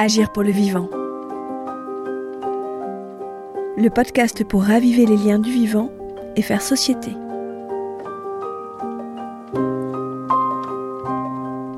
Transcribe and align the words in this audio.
Agir 0.00 0.30
pour 0.30 0.44
le 0.44 0.52
vivant. 0.52 0.88
Le 3.76 3.88
podcast 3.88 4.44
pour 4.44 4.62
raviver 4.62 5.06
les 5.06 5.16
liens 5.16 5.40
du 5.40 5.50
vivant 5.50 5.90
et 6.36 6.42
faire 6.42 6.62
société. 6.62 7.10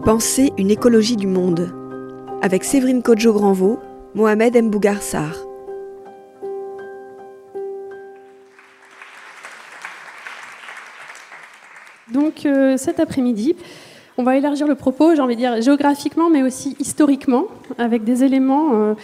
Penser 0.05 0.53
une 0.59 0.71
écologie 0.71 1.17
du 1.17 1.27
monde. 1.27 1.75
Avec 2.43 2.65
Séverine 2.65 3.03
Kodjo-Granvaux, 3.03 3.79
Mohamed 4.15 4.65
Mbougarsar. 4.65 5.35
Donc 12.13 12.45
euh, 12.45 12.77
cet 12.77 13.01
après-midi, 13.01 13.57
on 14.19 14.25
va 14.25 14.37
élargir 14.37 14.67
le 14.67 14.75
propos, 14.75 15.15
j'ai 15.15 15.23
envie 15.23 15.37
de 15.37 15.41
dire 15.41 15.63
géographiquement, 15.63 16.29
mais 16.29 16.43
aussi 16.43 16.77
historiquement, 16.79 17.47
avec 17.79 18.05
des 18.05 18.25
éléments 18.25 18.75
euh, 18.75 18.95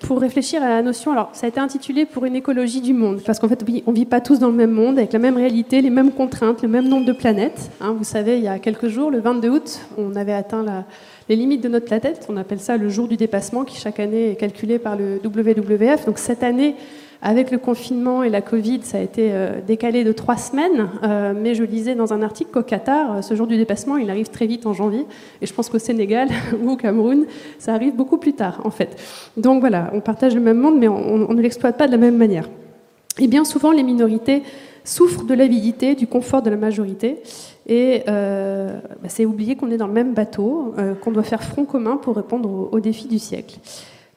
pour 0.00 0.20
réfléchir 0.20 0.62
à 0.62 0.68
la 0.68 0.82
notion. 0.82 1.12
Alors, 1.12 1.30
ça 1.32 1.46
a 1.46 1.48
été 1.48 1.60
intitulé 1.60 2.04
pour 2.04 2.24
une 2.24 2.36
écologie 2.36 2.80
du 2.80 2.92
monde, 2.92 3.20
parce 3.24 3.38
qu'en 3.38 3.48
fait, 3.48 3.64
on 3.86 3.90
ne 3.90 3.96
vit 3.96 4.04
pas 4.04 4.20
tous 4.20 4.38
dans 4.38 4.48
le 4.48 4.54
même 4.54 4.70
monde, 4.70 4.98
avec 4.98 5.12
la 5.12 5.18
même 5.18 5.36
réalité, 5.36 5.80
les 5.80 5.90
mêmes 5.90 6.12
contraintes, 6.12 6.62
le 6.62 6.68
même 6.68 6.88
nombre 6.88 7.06
de 7.06 7.12
planètes. 7.12 7.70
Hein. 7.80 7.94
vous 7.96 8.04
savez, 8.04 8.36
il 8.36 8.44
y 8.44 8.48
a 8.48 8.58
quelques 8.58 8.88
jours, 8.88 9.10
le 9.10 9.20
22 9.20 9.48
août, 9.48 9.80
on 9.96 10.14
avait 10.16 10.34
atteint 10.34 10.84
les 11.28 11.36
limites 11.36 11.62
de 11.62 11.68
notre 11.68 11.86
planète. 11.86 12.26
On 12.28 12.36
appelle 12.36 12.60
ça 12.60 12.76
le 12.76 12.88
jour 12.88 13.08
du 13.08 13.16
dépassement, 13.16 13.64
qui 13.64 13.78
chaque 13.78 14.00
année 14.00 14.30
est 14.32 14.36
calculé 14.36 14.78
par 14.78 14.96
le 14.96 15.20
WWF. 15.24 16.06
Donc 16.06 16.18
cette 16.18 16.42
année, 16.42 16.76
avec 17.22 17.50
le 17.50 17.58
confinement 17.58 18.22
et 18.22 18.28
la 18.28 18.42
Covid, 18.42 18.80
ça 18.82 18.98
a 18.98 19.00
été 19.00 19.30
euh, 19.32 19.60
décalé 19.66 20.04
de 20.04 20.12
trois 20.12 20.36
semaines, 20.36 20.88
euh, 21.02 21.32
mais 21.36 21.54
je 21.54 21.64
lisais 21.64 21.94
dans 21.94 22.12
un 22.12 22.22
article 22.22 22.50
qu'au 22.50 22.62
Qatar, 22.62 23.16
euh, 23.16 23.22
ce 23.22 23.34
jour 23.34 23.46
du 23.46 23.56
dépassement, 23.56 23.96
il 23.96 24.10
arrive 24.10 24.28
très 24.28 24.46
vite 24.46 24.66
en 24.66 24.72
janvier, 24.72 25.06
et 25.40 25.46
je 25.46 25.54
pense 25.54 25.68
qu'au 25.68 25.78
Sénégal 25.78 26.28
ou 26.62 26.70
au 26.70 26.76
Cameroun, 26.76 27.26
ça 27.58 27.74
arrive 27.74 27.94
beaucoup 27.94 28.18
plus 28.18 28.34
tard, 28.34 28.60
en 28.64 28.70
fait. 28.70 29.00
Donc 29.36 29.60
voilà, 29.60 29.90
on 29.94 30.00
partage 30.00 30.34
le 30.34 30.40
même 30.40 30.58
monde, 30.58 30.78
mais 30.78 30.88
on, 30.88 31.32
ne 31.32 31.42
l'exploite 31.42 31.76
pas 31.76 31.86
de 31.86 31.92
la 31.92 31.98
même 31.98 32.16
manière. 32.16 32.48
Et 33.18 33.28
bien 33.28 33.44
souvent, 33.44 33.72
les 33.72 33.82
minorités 33.82 34.42
souffrent 34.84 35.24
de 35.24 35.34
l'avidité, 35.34 35.94
du 35.94 36.06
confort 36.06 36.42
de 36.42 36.50
la 36.50 36.56
majorité, 36.56 37.22
et 37.66 38.04
bah, 38.06 39.08
c'est 39.08 39.24
oublier 39.24 39.56
qu'on 39.56 39.70
est 39.70 39.76
dans 39.76 39.88
le 39.88 39.92
même 39.92 40.14
bateau, 40.14 40.74
qu'on 41.00 41.10
doit 41.10 41.24
faire 41.24 41.42
front 41.42 41.64
commun 41.64 41.96
pour 41.96 42.14
répondre 42.14 42.68
aux 42.70 42.78
défis 42.78 43.08
du 43.08 43.18
siècle. 43.18 43.58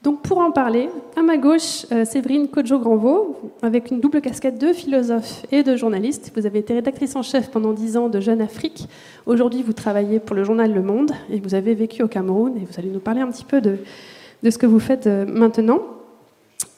Donc 0.02 0.22
pour 0.22 0.38
en 0.38 0.52
parler, 0.52 0.90
à 1.18 1.22
ma 1.22 1.36
gauche, 1.36 1.86
euh, 1.92 2.06
Séverine 2.06 2.48
Kodjo-Granvaux, 2.48 3.36
avec 3.62 3.92
une 3.92 4.00
double 4.00 4.22
casquette 4.22 4.58
de 4.58 4.72
philosophe 4.72 5.46
et 5.52 5.62
de 5.62 5.76
journaliste. 5.76 6.32
Vous 6.38 6.46
avez 6.46 6.60
été 6.60 6.74
rédactrice 6.74 7.18
en 7.18 7.22
chef 7.22 7.52
pendant 7.52 7.74
dix 7.74 7.98
ans 7.98 8.08
de 8.08 8.22
Jeune 8.22 8.40
Afrique. 8.40 8.88
Aujourd'hui, 9.26 9.62
vous 9.62 9.74
travaillez 9.74 10.20
pour 10.20 10.38
le 10.38 10.46
journal 10.46 10.74
Le 10.74 10.82
Monde 10.82 11.12
et 11.30 11.42
vous 11.42 11.54
avez 11.54 11.74
vécu 11.74 12.02
au 12.02 12.08
Cameroun 12.08 12.56
et 12.56 12.62
vous 12.62 12.80
allez 12.80 12.88
nous 12.88 13.02
parler 13.02 13.20
un 13.20 13.28
petit 13.28 13.44
peu 13.44 13.60
de, 13.60 13.78
ce 14.50 14.58
que 14.58 14.66
vous 14.66 14.80
faites 14.80 15.06
euh, 15.06 15.26
maintenant. 15.26 15.80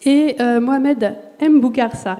Et 0.03 0.37
euh, 0.39 0.59
Mohamed 0.59 1.15
Mbougarsa. 1.39 2.17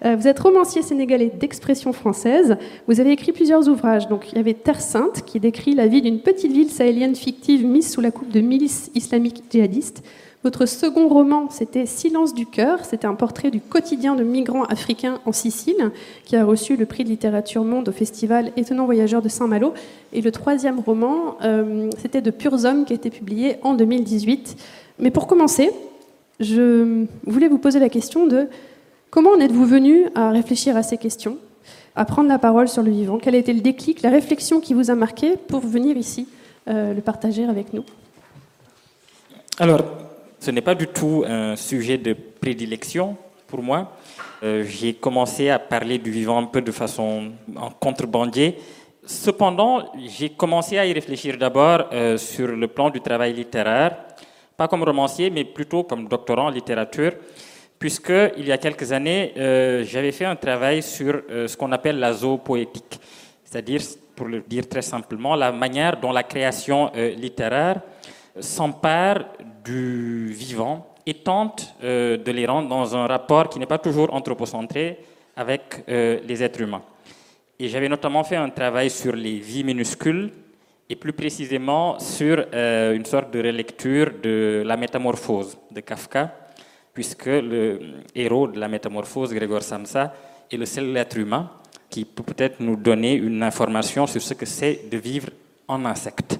Vous 0.00 0.28
êtes 0.28 0.38
romancier 0.38 0.82
sénégalais 0.82 1.26
d'expression 1.26 1.92
française. 1.92 2.56
Vous 2.86 3.00
avez 3.00 3.10
écrit 3.10 3.32
plusieurs 3.32 3.68
ouvrages. 3.68 4.06
Donc, 4.06 4.30
il 4.30 4.36
y 4.36 4.38
avait 4.38 4.54
Terre 4.54 4.80
Sainte, 4.80 5.24
qui 5.26 5.40
décrit 5.40 5.74
la 5.74 5.88
vie 5.88 6.00
d'une 6.00 6.20
petite 6.20 6.52
ville 6.52 6.70
sahélienne 6.70 7.16
fictive 7.16 7.66
mise 7.66 7.90
sous 7.90 8.00
la 8.00 8.12
coupe 8.12 8.30
de 8.30 8.40
milices 8.40 8.92
islamiques 8.94 9.42
djihadistes. 9.50 10.04
Votre 10.44 10.66
second 10.66 11.08
roman, 11.08 11.50
c'était 11.50 11.84
Silence 11.84 12.32
du 12.32 12.46
cœur. 12.46 12.84
C'était 12.84 13.08
un 13.08 13.14
portrait 13.14 13.50
du 13.50 13.60
quotidien 13.60 14.14
de 14.14 14.22
migrants 14.22 14.62
africains 14.64 15.18
en 15.26 15.32
Sicile, 15.32 15.90
qui 16.24 16.36
a 16.36 16.44
reçu 16.44 16.76
le 16.76 16.86
prix 16.86 17.02
de 17.02 17.08
littérature 17.08 17.64
monde 17.64 17.88
au 17.88 17.92
festival 17.92 18.52
Étonnant 18.56 18.84
Voyageur 18.84 19.20
de 19.20 19.28
Saint-Malo. 19.28 19.74
Et 20.12 20.20
le 20.20 20.30
troisième 20.30 20.78
roman, 20.78 21.36
euh, 21.42 21.90
c'était 21.98 22.20
De 22.20 22.30
purs 22.30 22.64
hommes, 22.64 22.84
qui 22.84 22.92
a 22.92 22.96
été 22.96 23.10
publié 23.10 23.56
en 23.62 23.74
2018. 23.74 24.56
Mais 25.00 25.10
pour 25.10 25.26
commencer, 25.26 25.72
je 26.38 27.04
voulais 27.26 27.48
vous 27.48 27.58
poser 27.58 27.80
la 27.80 27.88
question 27.88 28.28
de 28.28 28.46
comment 29.10 29.30
en 29.30 29.40
êtes-vous 29.40 29.66
venu 29.66 30.06
à 30.14 30.30
réfléchir 30.30 30.76
à 30.76 30.84
ces 30.84 30.98
questions, 30.98 31.36
à 31.96 32.04
prendre 32.04 32.28
la 32.28 32.38
parole 32.38 32.68
sur 32.68 32.84
le 32.84 32.92
vivant? 32.92 33.18
Quel 33.18 33.34
a 33.34 33.38
été 33.38 33.52
le 33.52 33.60
déclic, 33.60 34.02
la 34.02 34.10
réflexion 34.10 34.60
qui 34.60 34.72
vous 34.72 34.92
a 34.92 34.94
marqué 34.94 35.36
pour 35.36 35.60
venir 35.60 35.96
ici 35.96 36.28
euh, 36.68 36.94
le 36.94 37.00
partager 37.00 37.44
avec 37.44 37.74
nous? 37.74 37.82
Alors, 39.58 40.07
ce 40.40 40.50
n'est 40.50 40.60
pas 40.60 40.74
du 40.74 40.86
tout 40.86 41.24
un 41.26 41.56
sujet 41.56 41.98
de 41.98 42.12
prédilection 42.12 43.16
pour 43.46 43.62
moi. 43.62 43.92
Euh, 44.42 44.62
j'ai 44.64 44.94
commencé 44.94 45.50
à 45.50 45.58
parler 45.58 45.98
du 45.98 46.10
vivant 46.10 46.38
un 46.38 46.44
peu 46.44 46.62
de 46.62 46.70
façon 46.70 47.32
en 47.56 47.70
contrebandier. 47.70 48.56
Cependant, 49.04 49.90
j'ai 50.06 50.30
commencé 50.30 50.78
à 50.78 50.86
y 50.86 50.92
réfléchir 50.92 51.38
d'abord 51.38 51.88
euh, 51.92 52.16
sur 52.18 52.48
le 52.48 52.68
plan 52.68 52.90
du 52.90 53.00
travail 53.00 53.32
littéraire, 53.32 53.96
pas 54.56 54.68
comme 54.68 54.82
romancier, 54.84 55.30
mais 55.30 55.44
plutôt 55.44 55.82
comme 55.82 56.06
doctorant 56.06 56.46
en 56.46 56.50
littérature, 56.50 57.12
puisque 57.78 58.12
il 58.36 58.46
y 58.46 58.52
a 58.52 58.58
quelques 58.58 58.92
années, 58.92 59.32
euh, 59.36 59.82
j'avais 59.84 60.12
fait 60.12 60.26
un 60.26 60.36
travail 60.36 60.82
sur 60.82 61.22
ce 61.28 61.56
qu'on 61.56 61.72
appelle 61.72 61.98
la 61.98 62.12
zoopoétique, 62.12 63.00
c'est-à-dire, 63.44 63.80
pour 64.14 64.26
le 64.26 64.40
dire 64.40 64.68
très 64.68 64.82
simplement, 64.82 65.34
la 65.34 65.52
manière 65.52 65.98
dont 65.98 66.12
la 66.12 66.22
création 66.22 66.90
littéraire 66.94 67.80
s'empare 68.40 69.24
du 69.68 70.32
vivant 70.32 70.86
et 71.06 71.14
tente 71.14 71.74
euh, 71.82 72.16
de 72.16 72.30
les 72.32 72.46
rendre 72.46 72.68
dans 72.68 72.96
un 72.96 73.06
rapport 73.06 73.48
qui 73.48 73.58
n'est 73.58 73.66
pas 73.74 73.78
toujours 73.78 74.12
anthropocentré 74.12 74.98
avec 75.36 75.62
euh, 75.88 76.20
les 76.26 76.42
êtres 76.42 76.60
humains. 76.60 76.82
Et 77.58 77.68
j'avais 77.68 77.88
notamment 77.88 78.24
fait 78.24 78.36
un 78.36 78.50
travail 78.50 78.90
sur 78.90 79.14
les 79.14 79.38
vies 79.38 79.64
minuscules 79.64 80.30
et 80.88 80.96
plus 80.96 81.12
précisément 81.12 81.98
sur 81.98 82.46
euh, 82.54 82.94
une 82.94 83.04
sorte 83.04 83.30
de 83.30 83.40
relecture 83.40 84.12
de 84.22 84.62
la 84.64 84.76
métamorphose 84.76 85.58
de 85.70 85.80
Kafka, 85.80 86.34
puisque 86.94 87.26
le 87.26 87.80
héros 88.14 88.48
de 88.48 88.58
la 88.58 88.68
métamorphose, 88.68 89.34
Grégor 89.34 89.62
Samsa, 89.62 90.14
est 90.50 90.56
le 90.56 90.66
seul 90.66 90.96
être 90.96 91.18
humain 91.18 91.50
qui 91.90 92.04
peut 92.04 92.22
peut-être 92.22 92.60
nous 92.60 92.76
donner 92.76 93.14
une 93.14 93.42
information 93.42 94.06
sur 94.06 94.22
ce 94.22 94.34
que 94.34 94.46
c'est 94.46 94.88
de 94.90 94.96
vivre 94.96 95.28
en 95.66 95.84
insecte. 95.84 96.38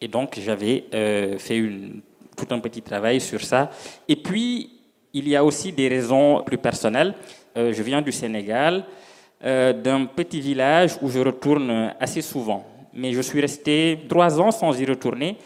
Et 0.00 0.08
donc 0.08 0.38
j'avais 0.40 0.84
fait 1.38 1.58
une 1.58 2.00
tout 2.40 2.54
un 2.54 2.58
petit 2.58 2.82
travail 2.82 3.20
sur 3.20 3.40
ça. 3.40 3.70
Et 4.08 4.16
puis, 4.16 4.70
il 5.12 5.28
y 5.28 5.36
a 5.36 5.44
aussi 5.44 5.72
des 5.72 5.88
raisons 5.88 6.42
plus 6.44 6.58
personnelles. 6.58 7.14
Euh, 7.56 7.72
je 7.72 7.82
viens 7.82 8.02
du 8.02 8.12
Sénégal, 8.12 8.84
euh, 9.44 9.72
d'un 9.72 10.06
petit 10.06 10.40
village 10.40 10.96
où 11.02 11.10
je 11.10 11.20
retourne 11.20 11.94
assez 11.98 12.22
souvent. 12.22 12.64
Mais 12.94 13.12
je 13.12 13.20
suis 13.20 13.40
resté 13.40 13.98
trois 14.08 14.40
ans 14.40 14.50
sans 14.50 14.78
y 14.78 14.84
retourner. 14.84 15.36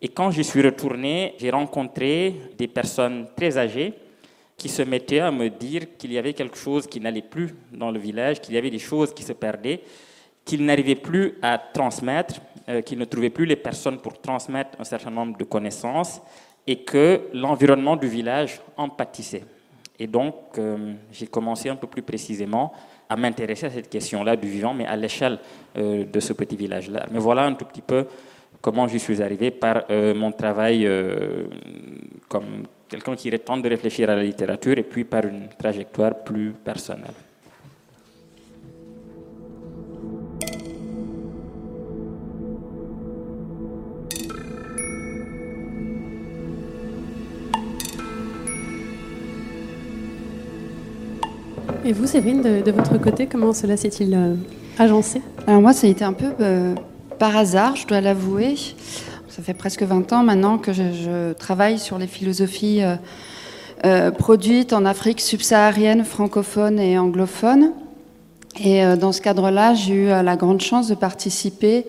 Et 0.00 0.08
quand 0.08 0.30
j'y 0.30 0.44
suis 0.44 0.62
retourné, 0.62 1.34
j'ai 1.38 1.50
rencontré 1.50 2.34
des 2.56 2.68
personnes 2.68 3.26
très 3.36 3.58
âgées 3.58 3.94
qui 4.56 4.68
se 4.68 4.82
mettaient 4.82 5.20
à 5.20 5.30
me 5.30 5.48
dire 5.48 5.96
qu'il 5.96 6.12
y 6.12 6.18
avait 6.18 6.34
quelque 6.34 6.56
chose 6.56 6.86
qui 6.86 7.00
n'allait 7.00 7.22
plus 7.22 7.54
dans 7.72 7.90
le 7.90 7.98
village, 7.98 8.40
qu'il 8.40 8.54
y 8.54 8.58
avait 8.58 8.70
des 8.70 8.78
choses 8.78 9.12
qui 9.14 9.22
se 9.22 9.32
perdaient, 9.32 9.80
qu'ils 10.48 10.64
n'arrivaient 10.64 10.94
plus 10.94 11.34
à 11.42 11.58
transmettre, 11.58 12.40
euh, 12.70 12.80
qu'ils 12.80 12.98
ne 12.98 13.04
trouvaient 13.04 13.28
plus 13.28 13.44
les 13.44 13.56
personnes 13.56 13.98
pour 13.98 14.18
transmettre 14.18 14.80
un 14.80 14.84
certain 14.84 15.10
nombre 15.10 15.36
de 15.36 15.44
connaissances 15.44 16.22
et 16.66 16.76
que 16.84 17.28
l'environnement 17.34 17.96
du 17.96 18.08
village 18.08 18.58
en 18.78 18.88
pâtissait. 18.88 19.44
Et 19.98 20.06
donc, 20.06 20.34
euh, 20.56 20.94
j'ai 21.12 21.26
commencé 21.26 21.68
un 21.68 21.76
peu 21.76 21.86
plus 21.86 22.00
précisément 22.00 22.72
à 23.10 23.16
m'intéresser 23.16 23.66
à 23.66 23.70
cette 23.70 23.90
question-là 23.90 24.36
du 24.36 24.48
vivant, 24.48 24.72
mais 24.72 24.86
à 24.86 24.96
l'échelle 24.96 25.38
euh, 25.76 26.06
de 26.06 26.20
ce 26.20 26.32
petit 26.32 26.56
village-là. 26.56 27.04
Mais 27.12 27.18
voilà 27.18 27.44
un 27.44 27.52
tout 27.52 27.66
petit 27.66 27.82
peu 27.82 28.06
comment 28.62 28.88
j'y 28.88 28.98
suis 28.98 29.22
arrivé 29.22 29.50
par 29.50 29.84
mon 30.16 30.32
travail 30.32 30.84
comme 32.26 32.64
quelqu'un 32.88 33.14
qui 33.14 33.30
tente 33.38 33.62
de 33.62 33.68
réfléchir 33.68 34.10
à 34.10 34.16
la 34.16 34.24
littérature 34.24 34.76
et 34.76 34.82
puis 34.82 35.04
par 35.04 35.24
une 35.26 35.48
trajectoire 35.56 36.24
plus 36.24 36.50
personnelle. 36.64 37.27
Et 51.88 51.94
vous, 51.94 52.06
Séverine, 52.06 52.42
de, 52.42 52.70
votre 52.70 52.98
côté, 52.98 53.26
comment 53.26 53.54
cela 53.54 53.78
s'est-il 53.78 54.12
euh, 54.12 54.34
agencé? 54.78 55.22
Alors 55.46 55.62
moi, 55.62 55.72
ça 55.72 55.86
a 55.86 55.90
été 55.90 56.04
un 56.04 56.12
peu 56.12 56.34
euh, 56.38 56.74
par 57.18 57.34
hasard, 57.34 57.76
je 57.76 57.86
dois 57.86 58.02
l'avouer. 58.02 58.56
Ça 59.30 59.42
fait 59.42 59.54
presque 59.54 59.82
20 59.82 60.12
ans 60.12 60.22
maintenant 60.22 60.58
que 60.58 60.74
je, 60.74 61.32
travaille 61.32 61.78
sur 61.78 61.96
les 61.96 62.06
philosophies 62.06 62.82
euh, 63.86 64.10
produites 64.10 64.74
en 64.74 64.84
Afrique 64.84 65.22
subsaharienne, 65.22 66.04
francophone 66.04 66.78
et 66.78 66.98
anglophone. 66.98 67.72
Et 68.62 68.82
dans 69.00 69.12
ce 69.12 69.22
cadre-là, 69.22 69.72
j'ai 69.72 69.94
eu 69.94 70.06
la 70.08 70.36
grande 70.36 70.60
chance 70.60 70.88
de 70.88 70.94
participer 70.94 71.86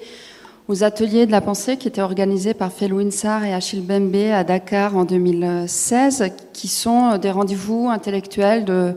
aux 0.70 0.86
ateliers 0.86 1.26
de 1.26 1.32
la 1.32 1.42
pensée 1.42 1.76
qui 1.76 1.90
étaient 1.90 2.02
organisés 2.02 2.54
par 2.54 2.72
Felou 2.72 3.12
Sarr 3.12 3.44
et 3.44 3.54
Achille 3.54 3.82
Bembe 3.82 4.32
à 4.32 4.46
Dakar 4.46 4.96
en 4.96 5.04
2016, 5.04 6.24
qui 6.54 6.70
sont 6.70 7.18
des 7.18 7.32
rendez-vous 7.32 7.90
intellectuels 7.90 8.64
de 8.64 8.96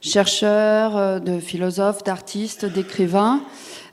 chercheurs, 0.00 0.96
euh, 0.96 1.18
de 1.18 1.38
philosophes, 1.40 2.04
d'artistes, 2.04 2.64
d'écrivains, 2.64 3.42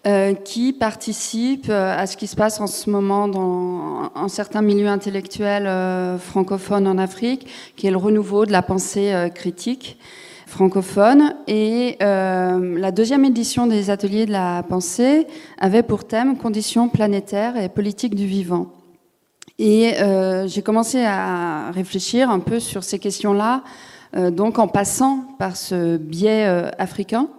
euh, 0.07 0.35
qui 0.35 0.71
participe 0.71 1.65
euh, 1.67 1.97
à 1.97 2.05
ce 2.05 2.15
qui 2.15 2.27
se 2.27 2.35
passe 2.35 2.61
en 2.61 2.67
ce 2.67 2.91
moment 2.91 3.27
dans 3.27 4.11
un 4.13 4.27
certain 4.27 4.61
milieu 4.61 4.87
intellectuel 4.87 5.65
euh, 5.65 6.19
francophone 6.19 6.87
en 6.87 6.99
Afrique, 6.99 7.47
qui 7.75 7.87
est 7.87 7.89
le 7.89 7.97
renouveau 7.97 8.45
de 8.45 8.51
la 8.51 8.61
pensée 8.61 9.31
critique 9.33 9.97
francophone. 10.45 11.33
Et 11.47 11.97
la 11.99 12.91
deuxième 12.91 13.25
édition 13.25 13.65
des 13.65 13.89
ateliers 13.89 14.27
de 14.27 14.31
la 14.31 14.61
pensée 14.61 15.25
avait 15.57 15.81
pour 15.81 16.05
thème 16.05 16.37
conditions 16.37 16.87
planétaires 16.87 17.57
et 17.57 17.67
politique 17.67 18.13
du 18.13 18.27
vivant. 18.27 18.67
Et 19.57 19.95
j'ai 20.45 20.61
commencé 20.61 21.03
à 21.03 21.71
réfléchir 21.71 22.29
un 22.29 22.39
peu 22.39 22.59
sur 22.59 22.83
ces 22.83 22.99
questions-là, 22.99 23.63
donc 24.15 24.59
en 24.59 24.67
passant 24.67 25.25
par 25.38 25.57
ce 25.57 25.97
biais 25.97 26.45
africain. 26.77 27.29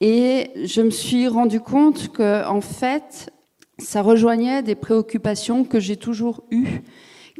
Et 0.00 0.50
je 0.64 0.80
me 0.80 0.90
suis 0.90 1.28
rendu 1.28 1.60
compte 1.60 2.08
que, 2.08 2.46
en 2.46 2.60
fait, 2.60 3.30
ça 3.78 4.02
rejoignait 4.02 4.62
des 4.62 4.74
préoccupations 4.74 5.64
que 5.64 5.80
j'ai 5.80 5.96
toujours 5.96 6.44
eues, 6.50 6.82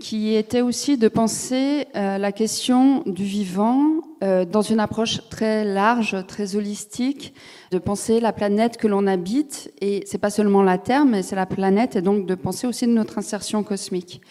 qui 0.01 0.35
étaient 0.35 0.63
aussi 0.63 0.97
de 0.97 1.09
penser 1.09 1.87
euh, 1.95 2.17
la 2.17 2.33
question 2.33 3.03
du 3.05 3.25
vivant 3.25 4.01
euh, 4.23 4.47
dans 4.47 4.63
une 4.63 4.81
approche 4.81 5.29
très 5.29 5.65
large, 5.65 6.17
très 6.27 6.57
holistique, 6.57 7.35
de 7.71 7.79
penser 7.79 8.19
la 8.19 8.33
planète 8.33 8.79
que 8.79 8.89
l'on 8.89 9.07
habite, 9.07 9.73
et 9.81 10.03
c'est 10.07 10.19
pas 10.19 10.31
seulement 10.31 10.63
la 10.63 10.79
Terre, 10.79 11.05
mais 11.05 11.23
c'est 11.23 11.37
la 11.37 11.47
planète, 11.47 11.97
et 11.97 12.03
donc 12.03 12.27
de 12.27 12.35
penser 12.35 12.67
aussi 12.67 12.87
de 12.87 12.93
notre 12.93 13.19
insertion 13.19 13.63
cosmique. 13.63 14.23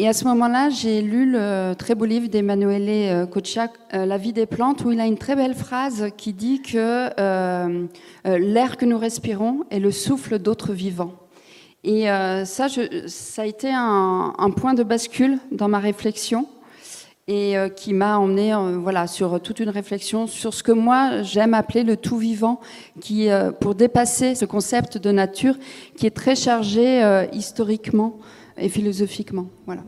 Et 0.00 0.06
à 0.06 0.12
ce 0.12 0.24
moment-là, 0.26 0.70
j'ai 0.70 1.02
lu 1.02 1.28
le 1.28 1.74
très 1.74 1.96
beau 1.96 2.04
livre 2.04 2.28
d'Emmanuele 2.28 3.26
Kociak, 3.26 3.72
euh, 3.94 4.06
La 4.06 4.16
vie 4.16 4.32
des 4.32 4.46
plantes, 4.46 4.84
où 4.84 4.92
il 4.92 5.00
a 5.00 5.06
une 5.06 5.18
très 5.18 5.34
belle 5.34 5.56
phrase 5.56 6.10
qui 6.16 6.32
dit 6.32 6.62
que 6.62 7.10
euh, 7.18 7.84
euh, 8.24 8.38
l'air 8.38 8.76
que 8.76 8.84
nous 8.84 8.96
respirons 8.96 9.64
est 9.72 9.80
le 9.80 9.90
souffle 9.90 10.38
d'autres 10.38 10.72
vivants. 10.72 11.14
Et 11.82 12.04
ça, 12.44 12.66
ça 13.06 13.42
a 13.42 13.44
été 13.44 13.70
un, 13.72 14.50
point 14.56 14.74
de 14.74 14.82
bascule 14.82 15.38
dans 15.52 15.68
ma 15.68 15.78
réflexion 15.78 16.46
et 17.28 17.54
qui 17.76 17.94
m'a 17.94 18.18
emmené 18.18 18.52
voilà, 18.78 19.06
sur 19.06 19.40
toute 19.40 19.60
une 19.60 19.68
réflexion 19.68 20.26
sur 20.26 20.52
ce 20.52 20.64
que 20.64 20.72
moi 20.72 21.22
j'aime 21.22 21.54
appeler 21.54 21.84
le 21.84 21.96
tout 21.96 22.18
vivant, 22.18 22.60
qui, 23.00 23.28
pour 23.60 23.76
dépasser 23.76 24.34
ce 24.34 24.44
concept 24.44 24.98
de 24.98 25.12
nature 25.12 25.54
qui 25.96 26.06
est 26.06 26.14
très 26.14 26.34
chargé 26.34 27.00
historiquement 27.32 28.18
et 28.60 28.68
philosophiquement. 28.68 29.46
Voilà. 29.66 29.82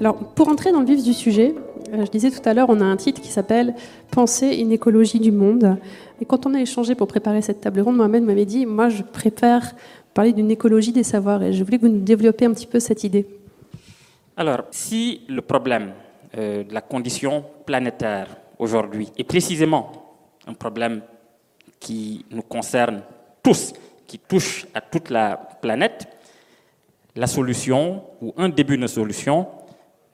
Alors, 0.00 0.18
pour 0.18 0.48
entrer 0.48 0.70
dans 0.72 0.80
le 0.80 0.86
vif 0.86 1.02
du 1.02 1.12
sujet, 1.12 1.54
euh, 1.92 2.04
je 2.04 2.10
disais 2.10 2.30
tout 2.30 2.46
à 2.48 2.54
l'heure, 2.54 2.68
on 2.68 2.80
a 2.80 2.84
un 2.84 2.96
titre 2.96 3.20
qui 3.20 3.30
s'appelle 3.32 3.74
Penser 4.12 4.54
une 4.56 4.70
écologie 4.70 5.18
du 5.18 5.32
monde. 5.32 5.78
Et 6.20 6.24
quand 6.24 6.46
on 6.46 6.54
a 6.54 6.60
échangé 6.60 6.94
pour 6.94 7.08
préparer 7.08 7.42
cette 7.42 7.60
table 7.60 7.80
ronde, 7.80 7.96
Mohamed 7.96 8.22
m'avait 8.22 8.44
dit 8.44 8.66
Moi, 8.66 8.88
je 8.88 9.02
prépare 9.02 9.62
parler 10.16 10.32
d'une 10.32 10.50
écologie 10.50 10.92
des 10.92 11.04
savoirs. 11.04 11.42
Et 11.42 11.52
je 11.52 11.62
voulais 11.62 11.76
que 11.76 11.82
vous 11.82 11.92
nous 11.92 12.00
développiez 12.00 12.46
un 12.46 12.54
petit 12.54 12.66
peu 12.66 12.80
cette 12.80 13.04
idée. 13.04 13.26
Alors, 14.34 14.62
si 14.70 15.20
le 15.28 15.42
problème 15.42 15.92
euh, 16.36 16.64
de 16.64 16.72
la 16.72 16.80
condition 16.80 17.44
planétaire 17.66 18.28
aujourd'hui 18.58 19.10
est 19.18 19.24
précisément 19.24 19.92
un 20.46 20.54
problème 20.54 21.02
qui 21.78 22.24
nous 22.30 22.42
concerne 22.42 23.02
tous, 23.42 23.74
qui 24.06 24.18
touche 24.18 24.66
à 24.72 24.80
toute 24.80 25.10
la 25.10 25.36
planète, 25.60 26.08
la 27.14 27.26
solution 27.26 28.02
ou 28.22 28.32
un 28.38 28.48
début 28.48 28.78
de 28.78 28.86
solution 28.86 29.46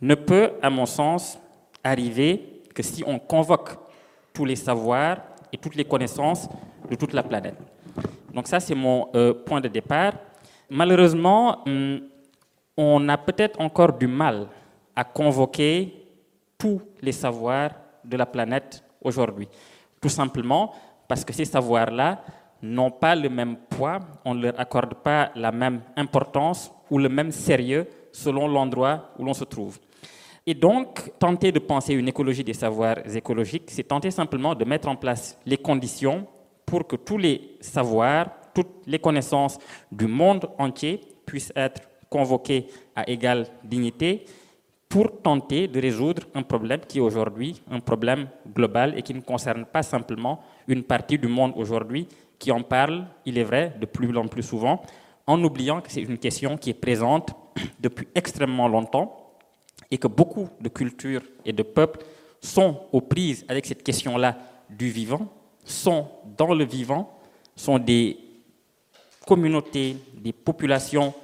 ne 0.00 0.16
peut, 0.16 0.50
à 0.62 0.70
mon 0.70 0.86
sens, 0.86 1.38
arriver 1.84 2.62
que 2.74 2.82
si 2.82 3.04
on 3.06 3.20
convoque 3.20 3.70
tous 4.32 4.44
les 4.44 4.56
savoirs 4.56 5.18
et 5.52 5.58
toutes 5.58 5.76
les 5.76 5.84
connaissances 5.84 6.48
de 6.90 6.96
toute 6.96 7.12
la 7.12 7.22
planète. 7.22 7.54
Donc 8.32 8.46
ça, 8.46 8.60
c'est 8.60 8.74
mon 8.74 9.08
euh, 9.14 9.34
point 9.34 9.60
de 9.60 9.68
départ. 9.68 10.14
Malheureusement, 10.70 11.62
hum, 11.66 12.00
on 12.76 13.08
a 13.08 13.18
peut-être 13.18 13.60
encore 13.60 13.92
du 13.92 14.06
mal 14.06 14.48
à 14.96 15.04
convoquer 15.04 16.06
tous 16.58 16.80
les 17.00 17.12
savoirs 17.12 17.70
de 18.04 18.16
la 18.16 18.26
planète 18.26 18.82
aujourd'hui. 19.02 19.48
Tout 20.00 20.08
simplement 20.08 20.72
parce 21.08 21.24
que 21.24 21.32
ces 21.32 21.44
savoirs-là 21.44 22.22
n'ont 22.62 22.90
pas 22.90 23.14
le 23.14 23.28
même 23.28 23.56
poids, 23.56 23.98
on 24.24 24.34
ne 24.34 24.44
leur 24.44 24.60
accorde 24.60 24.94
pas 24.94 25.30
la 25.34 25.50
même 25.50 25.80
importance 25.96 26.72
ou 26.90 26.98
le 26.98 27.08
même 27.08 27.32
sérieux 27.32 27.86
selon 28.12 28.46
l'endroit 28.46 29.10
où 29.18 29.24
l'on 29.24 29.34
se 29.34 29.44
trouve. 29.44 29.78
Et 30.46 30.54
donc, 30.54 31.12
tenter 31.18 31.52
de 31.52 31.58
penser 31.58 31.94
une 31.94 32.08
écologie 32.08 32.44
des 32.44 32.54
savoirs 32.54 32.98
écologiques, 33.14 33.64
c'est 33.68 33.84
tenter 33.84 34.10
simplement 34.10 34.54
de 34.54 34.64
mettre 34.64 34.88
en 34.88 34.96
place 34.96 35.38
les 35.46 35.56
conditions 35.56 36.26
pour 36.66 36.86
que 36.86 36.96
tous 36.96 37.18
les 37.18 37.56
savoirs, 37.60 38.28
toutes 38.54 38.86
les 38.86 38.98
connaissances 38.98 39.58
du 39.90 40.06
monde 40.06 40.48
entier 40.58 41.00
puissent 41.26 41.52
être 41.56 41.82
convoquées 42.08 42.66
à 42.94 43.08
égale 43.08 43.46
dignité 43.64 44.24
pour 44.88 45.22
tenter 45.22 45.68
de 45.68 45.80
résoudre 45.80 46.24
un 46.34 46.42
problème 46.42 46.80
qui 46.86 46.98
est 46.98 47.00
aujourd'hui 47.00 47.62
un 47.70 47.80
problème 47.80 48.28
global 48.54 48.92
et 48.96 49.02
qui 49.02 49.14
ne 49.14 49.20
concerne 49.20 49.64
pas 49.64 49.82
simplement 49.82 50.40
une 50.68 50.82
partie 50.82 51.16
du 51.16 51.28
monde 51.28 51.54
aujourd'hui 51.56 52.06
qui 52.38 52.52
en 52.52 52.62
parle, 52.62 53.06
il 53.24 53.38
est 53.38 53.44
vrai, 53.44 53.72
de 53.80 53.86
plus 53.86 54.14
en 54.16 54.26
plus 54.26 54.42
souvent, 54.42 54.82
en 55.26 55.42
oubliant 55.44 55.80
que 55.80 55.90
c'est 55.90 56.02
une 56.02 56.18
question 56.18 56.58
qui 56.58 56.70
est 56.70 56.74
présente 56.74 57.30
depuis 57.80 58.08
extrêmement 58.14 58.68
longtemps 58.68 59.32
et 59.90 59.96
que 59.96 60.08
beaucoup 60.08 60.48
de 60.60 60.68
cultures 60.68 61.22
et 61.46 61.52
de 61.52 61.62
peuples 61.62 62.00
sont 62.40 62.80
aux 62.92 63.00
prises 63.00 63.46
avec 63.48 63.64
cette 63.64 63.82
question-là 63.82 64.36
du 64.68 64.90
vivant 64.90 65.28
sont 65.64 66.06
dans 66.36 66.54
le 66.54 66.64
vivant, 66.64 67.18
sont 67.54 67.78
des 67.78 68.18
communautés, 69.26 69.96
des 70.14 70.32
populations 70.32 71.14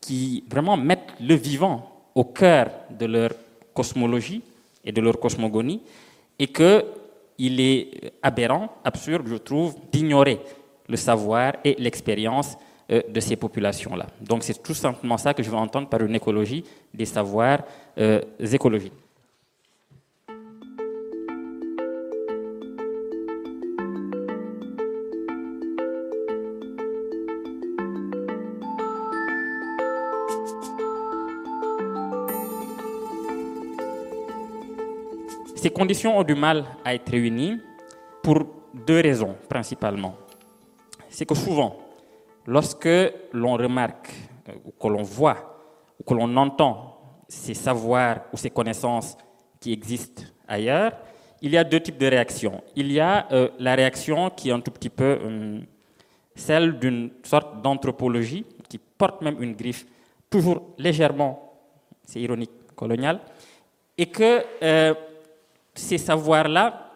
qui 0.00 0.44
vraiment 0.50 0.76
mettent 0.76 1.14
le 1.20 1.34
vivant 1.34 1.90
au 2.14 2.24
cœur 2.24 2.70
de 2.90 3.06
leur 3.06 3.30
cosmologie 3.72 4.42
et 4.84 4.92
de 4.92 5.00
leur 5.00 5.18
cosmogonie, 5.18 5.80
et 6.38 6.46
qu'il 6.46 7.60
est 7.60 8.12
aberrant, 8.22 8.70
absurde, 8.84 9.26
je 9.26 9.36
trouve, 9.36 9.74
d'ignorer 9.90 10.40
le 10.88 10.96
savoir 10.96 11.54
et 11.64 11.74
l'expérience 11.78 12.56
euh, 12.90 13.00
de 13.08 13.20
ces 13.20 13.36
populations-là. 13.36 14.06
Donc 14.20 14.42
c'est 14.42 14.62
tout 14.62 14.74
simplement 14.74 15.16
ça 15.16 15.32
que 15.32 15.42
je 15.42 15.48
veux 15.48 15.56
entendre 15.56 15.88
par 15.88 16.02
une 16.02 16.14
écologie 16.14 16.64
des 16.92 17.06
savoirs 17.06 17.60
euh, 17.98 18.20
écologiques. 18.52 18.92
Ces 35.64 35.70
conditions 35.70 36.18
ont 36.18 36.22
du 36.22 36.34
mal 36.34 36.62
à 36.84 36.94
être 36.94 37.10
réunies 37.10 37.58
pour 38.22 38.44
deux 38.86 39.00
raisons 39.00 39.34
principalement. 39.48 40.14
C'est 41.08 41.24
que 41.24 41.34
souvent, 41.34 41.78
lorsque 42.46 42.86
l'on 43.32 43.54
remarque, 43.54 44.12
euh, 44.50 44.52
ou 44.62 44.72
que 44.72 44.88
l'on 44.88 45.02
voit, 45.02 45.64
ou 45.98 46.04
que 46.04 46.12
l'on 46.12 46.36
entend 46.36 46.98
ces 47.26 47.54
savoirs 47.54 48.26
ou 48.30 48.36
ces 48.36 48.50
connaissances 48.50 49.16
qui 49.58 49.72
existent 49.72 50.24
ailleurs, 50.46 50.98
il 51.40 51.52
y 51.52 51.56
a 51.56 51.64
deux 51.64 51.80
types 51.80 51.96
de 51.96 52.08
réactions. 52.08 52.62
Il 52.76 52.92
y 52.92 53.00
a 53.00 53.26
euh, 53.32 53.48
la 53.58 53.74
réaction 53.74 54.28
qui 54.28 54.50
est 54.50 54.52
un 54.52 54.60
tout 54.60 54.70
petit 54.70 54.90
peu 54.90 55.18
euh, 55.22 55.60
celle 56.34 56.78
d'une 56.78 57.10
sorte 57.22 57.62
d'anthropologie 57.62 58.44
qui 58.68 58.76
porte 58.76 59.22
même 59.22 59.42
une 59.42 59.54
griffe 59.54 59.86
toujours 60.28 60.74
légèrement, 60.76 61.54
c'est 62.02 62.20
ironique, 62.20 62.52
coloniale, 62.76 63.20
et 63.96 64.04
que 64.04 64.42
ces 65.74 65.98
savoirs-là 65.98 66.92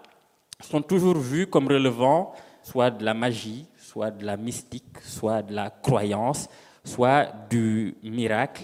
sont 0.60 0.82
toujours 0.82 1.16
vus 1.16 1.46
comme 1.46 1.68
relevant 1.68 2.32
soit 2.62 2.90
de 2.90 3.04
la 3.04 3.14
magie, 3.14 3.66
soit 3.78 4.10
de 4.10 4.24
la 4.24 4.36
mystique, 4.36 4.98
soit 5.02 5.42
de 5.42 5.54
la 5.54 5.70
croyance, 5.70 6.48
soit 6.84 7.28
du 7.48 7.94
miracle, 8.02 8.62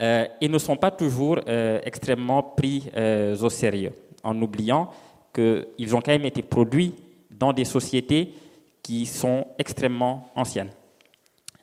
euh, 0.00 0.26
et 0.40 0.48
ne 0.48 0.58
sont 0.58 0.76
pas 0.76 0.90
toujours 0.90 1.38
euh, 1.46 1.80
extrêmement 1.84 2.42
pris 2.42 2.90
euh, 2.96 3.36
au 3.36 3.48
sérieux, 3.48 3.92
en 4.24 4.40
oubliant 4.42 4.90
qu'ils 5.32 5.94
ont 5.94 6.00
quand 6.00 6.12
même 6.12 6.24
été 6.24 6.42
produits 6.42 6.94
dans 7.30 7.52
des 7.52 7.64
sociétés 7.64 8.34
qui 8.82 9.06
sont 9.06 9.46
extrêmement 9.58 10.30
anciennes. 10.34 10.70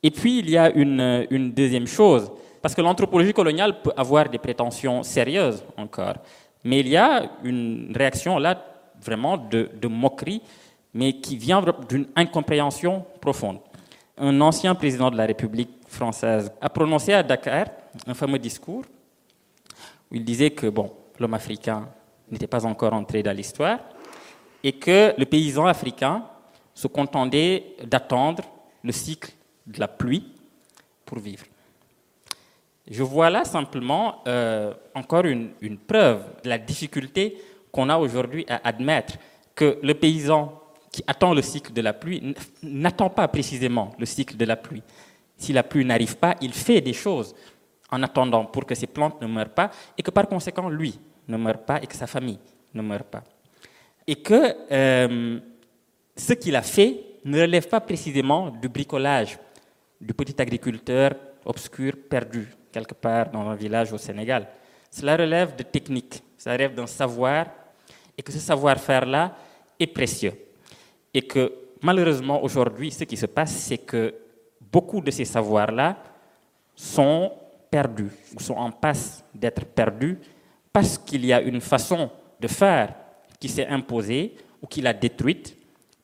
Et 0.02 0.12
puis, 0.12 0.40
il 0.40 0.50
y 0.50 0.58
a 0.58 0.72
une, 0.72 1.28
une 1.30 1.52
deuxième 1.52 1.88
chose, 1.88 2.32
parce 2.62 2.74
que 2.74 2.82
l'anthropologie 2.82 3.34
coloniale 3.34 3.82
peut 3.82 3.94
avoir 3.96 4.30
des 4.30 4.40
prétentions 4.40 5.04
sérieuses 5.04 5.64
encore. 5.78 6.16
Mais 6.64 6.82
il 6.82 6.90
y 6.90 6.98
a 6.98 7.32
une 7.44 7.92
réaction 7.96 8.38
là 8.38 8.64
vraiment 9.02 9.38
de, 9.38 9.70
moquerie 9.88 10.42
mais 10.94 11.14
qui 11.14 11.38
vient 11.38 11.64
d'une 11.88 12.08
incompréhension 12.16 13.06
profonde. 13.22 13.60
Un 14.18 14.40
ancien 14.42 14.76
président 14.76 15.10
de 15.10 15.16
la 15.18 15.26
République 15.26 15.70
française 15.88 16.52
a 16.60 16.70
prononcé 16.70 17.14
à 17.14 17.24
Dakar 17.24 17.68
un 18.06 18.14
fameux 18.14 18.40
discours 18.40 18.84
où 20.12 20.16
il 20.16 20.24
disait 20.26 20.52
que 20.52 20.68
bon, 20.68 20.92
l'homme 21.18 21.34
africain 21.34 21.88
n'était 22.30 22.48
pas 22.48 22.66
encore 22.66 22.94
entré 22.94 23.24
dans 23.24 23.36
l'histoire 23.36 23.80
et 24.64 24.74
que 24.74 25.14
le 25.18 25.26
paysan 25.26 25.66
africain 25.66 26.26
se 26.74 26.88
contentait 26.88 27.76
d'attendre 27.84 28.44
le 28.84 28.92
cycle 28.92 29.32
de 29.66 29.80
la 29.80 29.88
pluie 29.88 30.28
pour 31.06 31.20
vivre. 31.20 31.46
Je 32.90 33.04
vois 33.04 33.30
là 33.30 33.46
simplement 33.46 34.24
euh, 34.28 34.74
encore 34.96 35.26
une, 35.26 35.52
preuve 35.88 36.24
de 36.44 36.50
la 36.50 36.58
difficulté 36.58 37.38
qu'on 37.72 37.90
a 37.90 37.98
aujourd'hui 37.98 38.46
à 38.50 38.68
admettre 38.68 39.16
que 39.56 39.78
le 39.84 39.94
paysan 39.94 40.60
qui 40.92 41.04
attend 41.08 41.34
le 41.34 41.42
cycle 41.42 41.72
de 41.72 41.82
la 41.82 41.94
pluie 41.94 42.36
n'attend 42.64 43.10
pas 43.10 43.28
précisément 43.28 43.92
le 43.98 44.06
cycle 44.06 44.36
de 44.36 44.46
la 44.46 44.56
pluie. 44.56 44.84
Si 45.38 45.54
la 45.54 45.64
pluie 45.64 45.86
n'arrive 45.86 46.18
pas, 46.18 46.36
il 46.42 46.54
fait 46.54 46.82
des 46.82 46.94
choses 46.94 47.34
en 47.90 48.02
attendant 48.04 48.46
pour 48.46 48.66
que 48.66 48.76
ses 48.76 48.88
plantes 48.88 49.22
ne 49.22 49.28
meurent 49.28 49.54
pas 49.54 49.70
et 49.98 50.02
que 50.02 50.12
par 50.12 50.28
conséquent, 50.28 50.70
lui 50.70 51.00
ne 51.28 51.38
meure 51.38 51.60
pas 51.60 51.82
et 51.82 51.88
que 51.88 51.96
sa 51.96 52.08
famille 52.08 52.40
ne 52.74 52.82
meure 52.82 53.06
pas. 53.06 53.24
Et 54.08 54.16
que 54.16 54.56
euh, 54.72 55.40
ce 56.16 56.34
qu'il 56.34 56.56
a 56.56 56.62
fait 56.62 57.00
ne 57.24 57.42
relève 57.42 57.68
pas 57.68 57.80
précisément 57.80 58.50
du 58.50 58.68
bricolage 58.68 59.38
du 60.00 60.14
petit 60.14 60.42
agriculteur 60.42 61.14
obscur 61.46 61.94
perdu 62.10 62.48
quelque 62.72 62.94
part 62.94 63.30
dans 63.30 63.48
un 63.48 63.56
village 63.56 63.92
au 63.94 63.98
Sénégal. 63.98 64.48
Cela 64.90 65.16
relève 65.16 65.56
de 65.56 65.64
techniques, 65.64 66.22
ça 66.38 66.52
relève 66.52 66.74
d'un 66.74 66.88
savoir, 66.88 67.46
et 68.18 68.22
que 68.22 68.32
ce 68.32 68.40
savoir-faire-là 68.40 69.36
est 69.80 69.88
précieux. 69.88 70.34
Et 71.14 71.22
que 71.22 71.52
malheureusement 71.82 72.44
aujourd'hui, 72.44 72.92
ce 72.92 73.04
qui 73.04 73.18
se 73.18 73.26
passe, 73.26 73.52
c'est 73.52 73.78
que 73.78 74.14
beaucoup 74.60 75.02
de 75.02 75.12
ces 75.12 75.26
savoirs-là 75.26 75.98
sont 76.76 77.32
perdus, 77.70 78.12
ou 78.36 78.42
sont 78.42 78.56
en 78.56 78.72
passe 78.72 79.24
d'être 79.34 79.66
perdus, 79.66 80.20
parce 80.74 80.98
qu'il 80.98 81.26
y 81.26 81.34
a 81.34 81.42
une 81.42 81.62
façon 81.62 82.10
de 82.40 82.48
faire 82.48 82.94
qui 83.40 83.50
s'est 83.50 83.68
imposée 83.68 84.36
ou 84.62 84.68
qui 84.68 84.82
l'a 84.82 84.94
détruite 84.94 85.56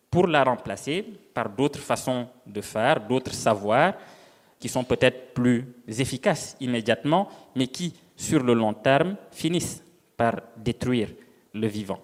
pour 0.10 0.28
la 0.28 0.44
remplacer 0.44 1.06
par 1.34 1.50
d'autres 1.50 1.80
façons 1.80 2.28
de 2.46 2.62
faire, 2.62 3.00
d'autres 3.00 3.34
savoirs 3.34 3.94
qui 4.60 4.70
sont 4.70 4.84
peut-être 4.84 5.34
plus 5.34 5.66
efficaces 5.88 6.58
immédiatement, 6.60 7.30
mais 7.56 7.68
qui, 7.68 7.94
sur 8.16 8.44
le 8.44 8.54
long 8.54 8.74
terme, 8.74 9.16
finissent 9.32 9.84
par 10.16 10.42
détruire 10.58 11.10
le 11.54 11.68
vivant. 11.68 12.00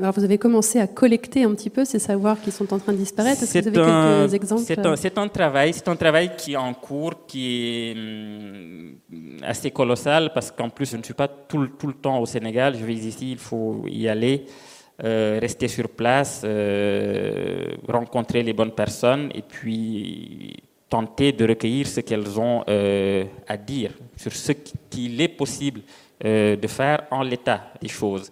Alors 0.00 0.14
vous 0.14 0.24
avez 0.24 0.38
commencé 0.38 0.80
à 0.80 0.86
collecter 0.86 1.44
un 1.44 1.54
petit 1.54 1.68
peu 1.68 1.84
ces 1.84 1.98
savoirs 1.98 2.40
qui 2.40 2.50
sont 2.50 2.72
en 2.72 2.78
train 2.78 2.92
de 2.92 2.98
disparaître. 2.98 3.42
Est-ce 3.42 3.58
que 3.58 3.68
vous 3.68 3.78
avez 3.78 3.90
un, 3.90 4.20
quelques 4.20 4.34
exemples 4.34 4.62
C'est 4.96 5.18
un, 5.18 5.28
travail, 5.28 5.74
c'est 5.74 5.88
un 5.88 5.96
travail 5.96 6.32
qui 6.38 6.54
est 6.54 6.56
en 6.56 6.72
cours, 6.72 7.26
qui 7.26 7.66
est 7.66 7.92
hum, 7.92 8.96
assez 9.42 9.70
colossal 9.70 10.32
parce 10.32 10.50
qu'en 10.50 10.70
plus 10.70 10.90
je 10.90 10.96
ne 10.96 11.02
suis 11.02 11.12
pas 11.12 11.28
tout, 11.28 11.66
tout, 11.66 11.88
le 11.88 11.94
temps 11.94 12.18
au 12.18 12.24
Sénégal. 12.24 12.76
Je 12.78 12.84
vais 12.84 12.94
ici, 12.94 13.32
il 13.32 13.38
faut 13.38 13.84
y 13.88 14.08
aller, 14.08 14.46
euh, 15.04 15.38
rester 15.38 15.68
sur 15.68 15.90
place, 15.90 16.42
euh, 16.44 17.66
rencontrer 17.86 18.42
les 18.42 18.54
bonnes 18.54 18.72
personnes 18.72 19.30
et 19.34 19.42
puis 19.42 20.62
tenter 20.90 21.32
de 21.32 21.46
recueillir 21.46 21.86
ce 21.86 22.00
qu'elles 22.00 22.38
ont 22.38 22.64
euh, 22.68 23.24
à 23.46 23.56
dire 23.56 23.92
sur 24.16 24.32
ce 24.32 24.52
qu'il 24.90 25.20
est 25.20 25.28
possible 25.28 25.82
euh, 26.24 26.56
de 26.56 26.66
faire 26.66 27.04
en 27.12 27.22
l'état 27.22 27.72
des 27.80 27.88
choses. 27.88 28.28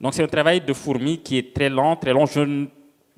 Donc 0.00 0.14
c'est 0.14 0.22
un 0.22 0.28
travail 0.28 0.60
de 0.60 0.72
fourmi 0.72 1.18
qui 1.18 1.36
est 1.36 1.52
très 1.52 1.68
lent, 1.68 1.96
très 1.96 2.12
long. 2.12 2.24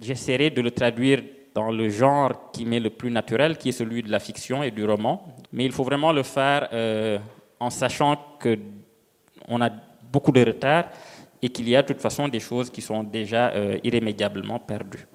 J'essaierai 0.01 0.51
de 0.51 0.63
le 0.63 0.71
traduire 0.71 1.23
dans 1.55 1.71
le 1.71 1.89
genre 1.91 2.51
qui 2.51 2.65
m'est 2.65 2.81
le 2.81 2.91
plus 2.91 3.11
naturel, 3.11 3.59
qui 3.59 3.69
est 3.69 3.73
celui 3.73 4.03
de 4.03 4.11
la 4.11 4.21
fiction 4.21 4.63
et 4.63 4.71
du 4.71 4.85
roman. 4.85 5.23
Mais 5.53 5.67
il 5.67 5.73
faut 5.73 5.85
vraiment 5.85 6.13
le 6.13 6.23
faire 6.23 6.69
euh, 6.73 7.19
en 7.61 7.69
sachant 7.69 8.17
qu'on 8.41 9.61
a 9.61 9.71
beaucoup 10.11 10.33
de 10.33 10.45
retard 10.45 10.85
et 11.43 11.51
qu'il 11.51 11.69
y 11.69 11.77
a 11.77 11.83
de 11.83 11.89
toute 11.89 12.01
façon 12.01 12.27
des 12.27 12.41
choses 12.41 12.71
qui 12.71 12.81
sont 12.81 13.03
déjà 13.05 13.53
irrémédiablement 13.85 14.59
perdues. 14.59 15.07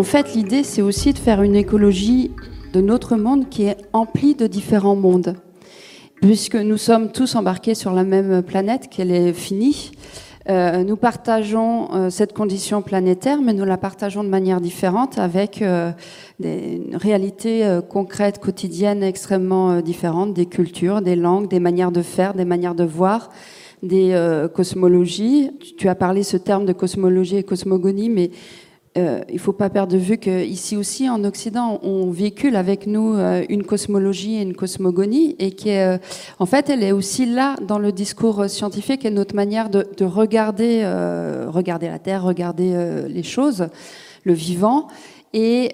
En 0.00 0.02
fait, 0.02 0.34
l'idée, 0.34 0.64
c'est 0.64 0.80
aussi 0.80 1.12
de 1.12 1.18
faire 1.18 1.42
une 1.42 1.54
écologie 1.54 2.30
de 2.72 2.80
notre 2.80 3.16
monde 3.16 3.50
qui 3.50 3.64
est 3.64 3.76
emplie 3.92 4.34
de 4.34 4.46
différents 4.46 4.96
mondes. 4.96 5.36
Puisque 6.22 6.56
nous 6.56 6.78
sommes 6.78 7.12
tous 7.12 7.34
embarqués 7.34 7.74
sur 7.74 7.92
la 7.92 8.02
même 8.02 8.42
planète, 8.42 8.88
qu'elle 8.88 9.10
est 9.10 9.34
finie, 9.34 9.90
euh, 10.48 10.84
nous 10.84 10.96
partageons 10.96 11.92
euh, 11.92 12.08
cette 12.08 12.32
condition 12.32 12.80
planétaire, 12.80 13.42
mais 13.42 13.52
nous 13.52 13.66
la 13.66 13.76
partageons 13.76 14.24
de 14.24 14.30
manière 14.30 14.62
différente 14.62 15.18
avec 15.18 15.60
euh, 15.60 15.90
des 16.38 16.80
réalités 16.94 17.80
concrètes, 17.90 18.38
quotidiennes 18.38 19.02
extrêmement 19.02 19.82
différentes, 19.82 20.32
des 20.32 20.46
cultures, 20.46 21.02
des 21.02 21.14
langues, 21.14 21.46
des 21.46 21.60
manières 21.60 21.92
de 21.92 22.00
faire, 22.00 22.32
des 22.32 22.46
manières 22.46 22.74
de 22.74 22.84
voir, 22.84 23.28
des 23.82 24.16
cosmologies. 24.54 25.50
Tu 25.76 25.90
as 25.90 25.94
parlé 25.94 26.22
ce 26.22 26.38
terme 26.38 26.64
de 26.64 26.72
cosmologie 26.72 27.36
et 27.36 27.42
cosmogonie, 27.42 28.08
mais 28.08 28.30
euh, 28.98 29.20
il 29.32 29.38
faut 29.38 29.52
pas 29.52 29.70
perdre 29.70 29.92
de 29.92 29.98
vue 29.98 30.18
qu'ici 30.18 30.76
aussi 30.76 31.08
en 31.08 31.22
Occident, 31.22 31.78
on 31.84 32.10
véhicule 32.10 32.56
avec 32.56 32.88
nous 32.88 33.14
euh, 33.14 33.44
une 33.48 33.62
cosmologie 33.62 34.38
et 34.38 34.42
une 34.42 34.56
cosmogonie, 34.56 35.36
et 35.38 35.52
qui 35.52 35.70
euh, 35.70 35.96
en 36.40 36.46
fait, 36.46 36.68
elle 36.70 36.82
est 36.82 36.90
aussi 36.90 37.24
là 37.24 37.54
dans 37.62 37.78
le 37.78 37.92
discours 37.92 38.50
scientifique 38.50 39.04
et 39.04 39.10
notre 39.10 39.36
manière 39.36 39.70
de, 39.70 39.86
de 39.96 40.04
regarder, 40.04 40.84
regarder 41.48 41.86
la 41.86 42.00
Terre, 42.00 42.24
regarder 42.24 43.04
les 43.08 43.22
choses, 43.22 43.68
le 44.24 44.32
vivant. 44.32 44.88
Et 45.32 45.72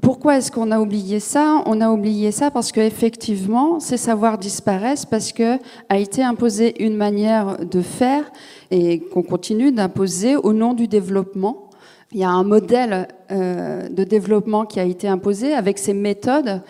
pourquoi 0.00 0.38
est-ce 0.38 0.52
qu'on 0.52 0.70
a 0.70 0.78
oublié 0.78 1.20
ça? 1.20 1.62
On 1.66 1.80
a 1.80 1.90
oublié 1.90 2.30
ça 2.30 2.50
parce 2.50 2.72
qu'effectivement, 2.72 3.80
ces 3.80 3.96
savoirs 3.96 4.38
disparaissent 4.38 5.06
parce 5.06 5.32
que 5.32 5.58
a 5.88 5.98
été 5.98 6.22
imposée 6.22 6.82
une 6.82 6.96
manière 6.96 7.58
de 7.64 7.80
faire 7.80 8.30
et 8.70 9.00
qu'on 9.00 9.22
continue 9.22 9.72
d'imposer 9.72 10.36
au 10.36 10.52
nom 10.52 10.74
du 10.74 10.86
développement 10.86 11.65
il 12.12 12.20
y 12.20 12.24
a 12.24 12.30
un 12.30 12.44
modèle 12.44 13.08
euh, 13.32 13.88
de 13.88 14.04
développement 14.04 14.64
qui 14.64 14.78
a 14.78 14.84
été 14.84 15.08
imposé 15.08 15.52
avec 15.52 15.78
ses 15.78 15.92
méthodes. 15.92 16.62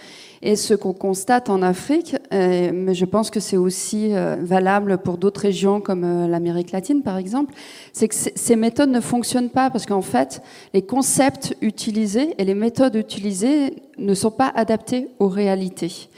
Et 0.42 0.54
ce 0.54 0.74
qu'on 0.74 0.92
constate 0.92 1.50
en 1.50 1.62
Afrique, 1.62 2.14
euh, 2.32 2.70
mais 2.72 2.94
je 2.94 3.04
pense 3.04 3.30
que 3.30 3.40
c'est 3.40 3.56
aussi 3.56 4.14
euh, 4.14 4.36
valable 4.40 4.98
pour 4.98 5.18
d'autres 5.18 5.40
régions 5.40 5.80
comme 5.80 6.26
l'Amérique 6.28 6.72
latine 6.72 7.02
par 7.02 7.16
exemple, 7.16 7.54
c'est 7.92 8.06
que 8.08 8.14
ces 8.14 8.56
méthodes 8.56 8.90
ne 8.90 9.00
fonctionnent 9.00 9.50
pas 9.50 9.70
parce 9.70 9.86
qu'en 9.86 10.02
fait, 10.02 10.42
les 10.72 10.82
concepts 10.82 11.56
utilisés 11.62 12.34
et 12.38 12.44
les 12.44 12.54
méthodes 12.54 12.94
utilisées 12.94 13.74
ne 13.98 14.14
sont 14.14 14.30
pas 14.30 14.52
adaptés 14.54 15.08
aux 15.18 15.28
réalités. 15.28 16.08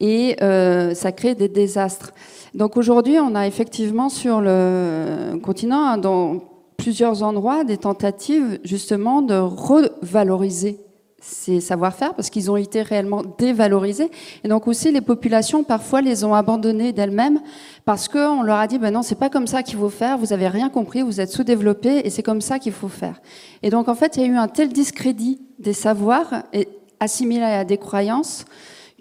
Et 0.00 0.36
ça 0.38 1.12
crée 1.12 1.34
des 1.34 1.48
désastres. 1.48 2.12
Donc 2.54 2.76
aujourd'hui, 2.76 3.18
on 3.18 3.34
a 3.34 3.46
effectivement 3.46 4.08
sur 4.08 4.40
le 4.40 5.38
continent, 5.42 5.96
dans 5.98 6.40
plusieurs 6.76 7.22
endroits 7.22 7.64
des 7.64 7.76
tentatives 7.76 8.60
justement 8.64 9.22
de 9.22 9.34
revaloriser 9.34 10.78
ces 11.20 11.60
savoir-faire 11.60 12.14
parce 12.14 12.30
qu'ils 12.30 12.50
ont 12.50 12.56
été 12.56 12.82
réellement 12.82 13.22
dévalorisés. 13.38 14.10
Et 14.44 14.48
donc 14.48 14.68
aussi 14.68 14.92
les 14.92 15.00
populations 15.00 15.64
parfois 15.64 16.00
les 16.00 16.24
ont 16.24 16.34
abandonnés 16.34 16.92
d'elles-mêmes 16.92 17.40
parce 17.84 18.06
qu'on 18.08 18.42
leur 18.42 18.58
a 18.58 18.66
dit 18.66 18.78
ben 18.78 18.92
non 18.92 19.02
c'est 19.02 19.18
pas 19.18 19.30
comme 19.30 19.46
ça 19.46 19.62
qu'il 19.62 19.78
faut 19.78 19.88
faire, 19.88 20.18
vous 20.18 20.32
avez 20.32 20.48
rien 20.48 20.68
compris, 20.68 21.02
vous 21.02 21.20
êtes 21.20 21.30
sous-développés 21.30 22.02
et 22.04 22.10
c'est 22.10 22.22
comme 22.22 22.40
ça 22.40 22.58
qu'il 22.58 22.72
faut 22.72 22.88
faire. 22.88 23.20
Et 23.62 23.70
donc 23.70 23.88
en 23.88 23.94
fait 23.94 24.16
il 24.16 24.22
y 24.22 24.24
a 24.24 24.28
eu 24.28 24.36
un 24.36 24.48
tel 24.48 24.68
discrédit 24.68 25.40
des 25.58 25.72
savoirs 25.72 26.44
et 26.52 26.68
assimilés 27.00 27.42
à 27.42 27.64
des 27.64 27.78
croyances 27.78 28.44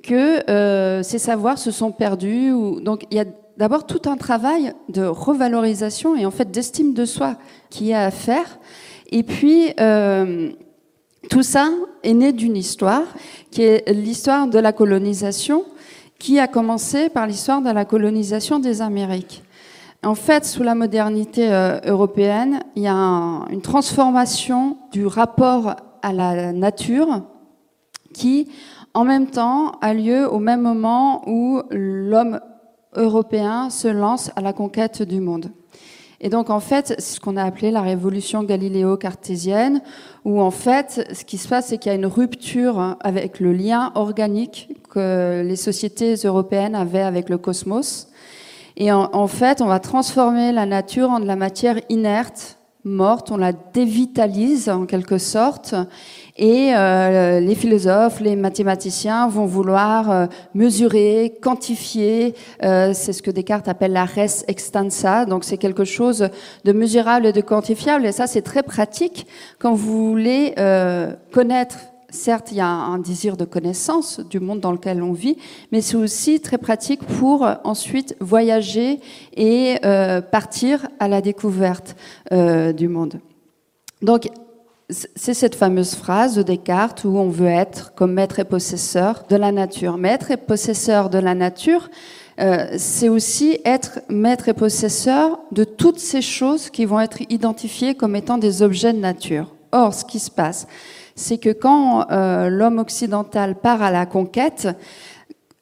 que 0.04 0.50
euh, 0.50 1.04
ces 1.04 1.20
savoirs 1.20 1.58
se 1.58 1.72
sont 1.72 1.92
perdus. 1.92 2.52
Ou, 2.52 2.80
donc 2.80 3.06
il 3.12 3.18
y 3.18 3.20
a 3.20 3.26
d'abord 3.58 3.86
tout 3.86 4.02
un 4.10 4.18
travail 4.18 4.74
de 4.90 5.04
revalorisation 5.04 6.16
et 6.16 6.26
en 6.26 6.32
fait 6.32 6.52
d'estime 6.52 6.94
de 6.94 7.06
soi 7.06 7.38
qui 7.70 7.92
est 7.92 7.96
à 7.96 8.12
faire. 8.12 8.60
Et 9.12 9.24
puis 9.24 9.74
euh, 9.80 10.52
tout 11.30 11.44
ça 11.44 11.70
est 12.04 12.14
né 12.14 12.34
d'une 12.34 12.58
histoire 12.58 13.04
qui 13.52 13.64
est 13.64 13.90
l'histoire 13.92 14.48
de 14.48 14.60
la 14.60 14.74
colonisation, 14.74 15.64
qui 16.20 16.40
a 16.40 16.48
commencé 16.48 17.10
par 17.10 17.28
l'histoire 17.28 17.62
de 17.62 17.70
la 17.70 17.86
colonisation 17.86 18.60
des 18.60 18.82
Amériques. 18.82 19.44
En 20.04 20.16
fait, 20.16 20.46
sous 20.46 20.62
la 20.62 20.76
modernité 20.76 21.52
euh, 21.52 21.80
européenne, 21.86 22.60
il 22.76 22.84
y 22.84 22.88
a 22.88 22.94
une 22.94 23.62
transformation 23.62 24.78
du 24.92 25.08
rapport 25.08 25.76
à 26.04 26.14
la 26.14 26.54
nature 26.54 27.24
qui, 28.14 28.50
en 28.94 29.04
même 29.04 29.28
temps, 29.28 29.72
a 29.82 29.94
lieu 29.94 30.32
au 30.32 30.40
même 30.40 30.62
moment 30.62 31.28
où 31.28 31.62
l'homme 31.72 32.40
européen 32.96 33.70
se 33.70 33.88
lance 33.88 34.32
à 34.36 34.42
la 34.42 34.54
conquête 34.54 35.02
du 35.02 35.20
monde. 35.20 35.52
Et 36.22 36.30
donc 36.30 36.50
en 36.50 36.60
fait, 36.60 36.96
c'est 36.98 37.16
ce 37.16 37.20
qu'on 37.20 37.38
a 37.38 37.44
appelé 37.44 37.72
la 37.72 37.82
révolution 37.82 38.44
galiléo-cartésienne, 38.44 39.82
où 40.24 40.42
en 40.42 40.52
fait, 40.52 41.08
ce 41.14 41.26
qui 41.26 41.38
se 41.38 41.48
passe, 41.48 41.68
c'est 41.68 41.78
qu'il 41.78 41.92
y 41.92 41.96
a 41.96 41.98
une 41.98 42.06
rupture 42.06 42.98
avec 43.02 43.40
le 43.40 43.54
lien 43.54 43.92
organique 43.96 44.70
que 44.90 45.44
les 45.46 45.56
sociétés 45.56 46.16
européennes 46.24 46.74
avaient 46.76 47.02
avec 47.02 47.30
le 47.30 47.38
cosmos. 47.38 48.08
Et 48.78 48.92
en, 48.92 49.10
en 49.14 49.28
fait, 49.28 49.62
on 49.62 49.68
va 49.68 49.80
transformer 49.80 50.52
la 50.52 50.66
nature 50.66 51.10
en 51.12 51.20
de 51.20 51.26
la 51.26 51.36
matière 51.36 51.80
inerte, 51.90 52.58
morte, 52.86 53.32
on 53.32 53.38
la 53.38 53.52
dévitalise 53.52 54.70
en 54.70 54.86
quelque 54.86 55.18
sorte. 55.18 55.76
Et 56.38 56.74
euh, 56.76 57.40
les 57.40 57.56
philosophes, 57.56 58.20
les 58.20 58.36
mathématiciens 58.36 59.28
vont 59.28 59.46
vouloir 59.46 60.12
euh, 60.12 60.26
mesurer, 60.54 61.38
quantifier. 61.42 62.36
Euh, 62.64 62.92
c'est 62.94 63.14
ce 63.14 63.24
que 63.24 63.32
Descartes 63.32 63.68
appelle 63.68 63.94
la 63.94 64.06
res 64.06 64.44
extensa. 64.48 65.26
Donc 65.26 65.44
c'est 65.44 65.58
quelque 65.58 65.86
chose 65.86 66.30
de 66.64 66.72
mesurable 66.72 67.26
et 67.26 67.34
de 67.34 67.42
quantifiable. 67.42 68.06
Et 68.06 68.12
ça, 68.12 68.28
c'est 68.28 68.42
très 68.42 68.64
pratique 68.64 69.28
quand 69.60 69.74
vous 69.74 70.10
voulez 70.10 70.54
connaître 71.32 71.78
certes, 72.16 72.52
il 72.52 72.58
y 72.58 72.62
a 72.62 72.68
un 72.68 72.98
désir 72.98 73.38
de 73.38 73.46
connaissance 73.46 74.20
du 74.20 74.40
monde 74.40 74.60
dans 74.60 74.72
lequel 74.72 75.04
on 75.04 75.14
vit, 75.14 75.38
mais 75.72 75.82
c'est 75.82 75.98
aussi 75.98 76.40
très 76.40 76.58
pratique 76.58 77.04
pour 77.04 77.48
ensuite 77.64 78.16
voyager 78.20 79.00
et 79.36 79.78
partir 80.32 80.88
à 81.00 81.08
la 81.08 81.22
découverte 81.22 81.96
du 82.32 82.88
monde. 82.88 83.20
Donc, 84.02 84.30
c'est 84.90 85.34
cette 85.34 85.56
fameuse 85.56 85.96
phrase 85.96 86.36
de 86.36 86.44
Descartes 86.44 87.06
où 87.06 87.18
on 87.18 87.30
veut 87.30 87.48
être 87.48 87.94
comme 87.96 88.14
maître 88.14 88.40
et 88.40 88.44
possesseur 88.44 89.24
de 89.30 89.36
la 89.36 89.52
nature. 89.52 89.98
Maître 89.98 90.32
et 90.32 90.38
possesseur 90.38 91.10
de 91.10 91.18
la 91.18 91.34
nature, 91.34 91.90
euh, 92.40 92.68
c'est 92.78 93.10
aussi 93.10 93.60
être 93.66 94.02
maître 94.10 94.48
et 94.48 94.54
possesseur 94.54 95.40
de 95.52 95.64
toutes 95.64 96.00
ces 96.00 96.22
choses 96.22 96.70
qui 96.70 96.86
vont 96.86 97.00
être 97.00 97.20
identifiées 97.30 97.96
comme 97.96 98.16
étant 98.16 98.38
des 98.38 98.62
objets 98.62 98.94
de 98.94 99.00
nature. 99.00 99.56
Or, 99.72 99.94
ce 99.94 100.06
qui 100.06 100.20
se 100.20 100.30
passe, 100.30 100.68
c'est 101.16 101.38
que 101.38 101.52
quand 101.52 102.12
euh, 102.12 102.50
l'homme 102.50 102.80
occidental 102.80 103.56
part 103.56 103.82
à 103.82 103.92
la 103.92 104.06
conquête, 104.06 104.68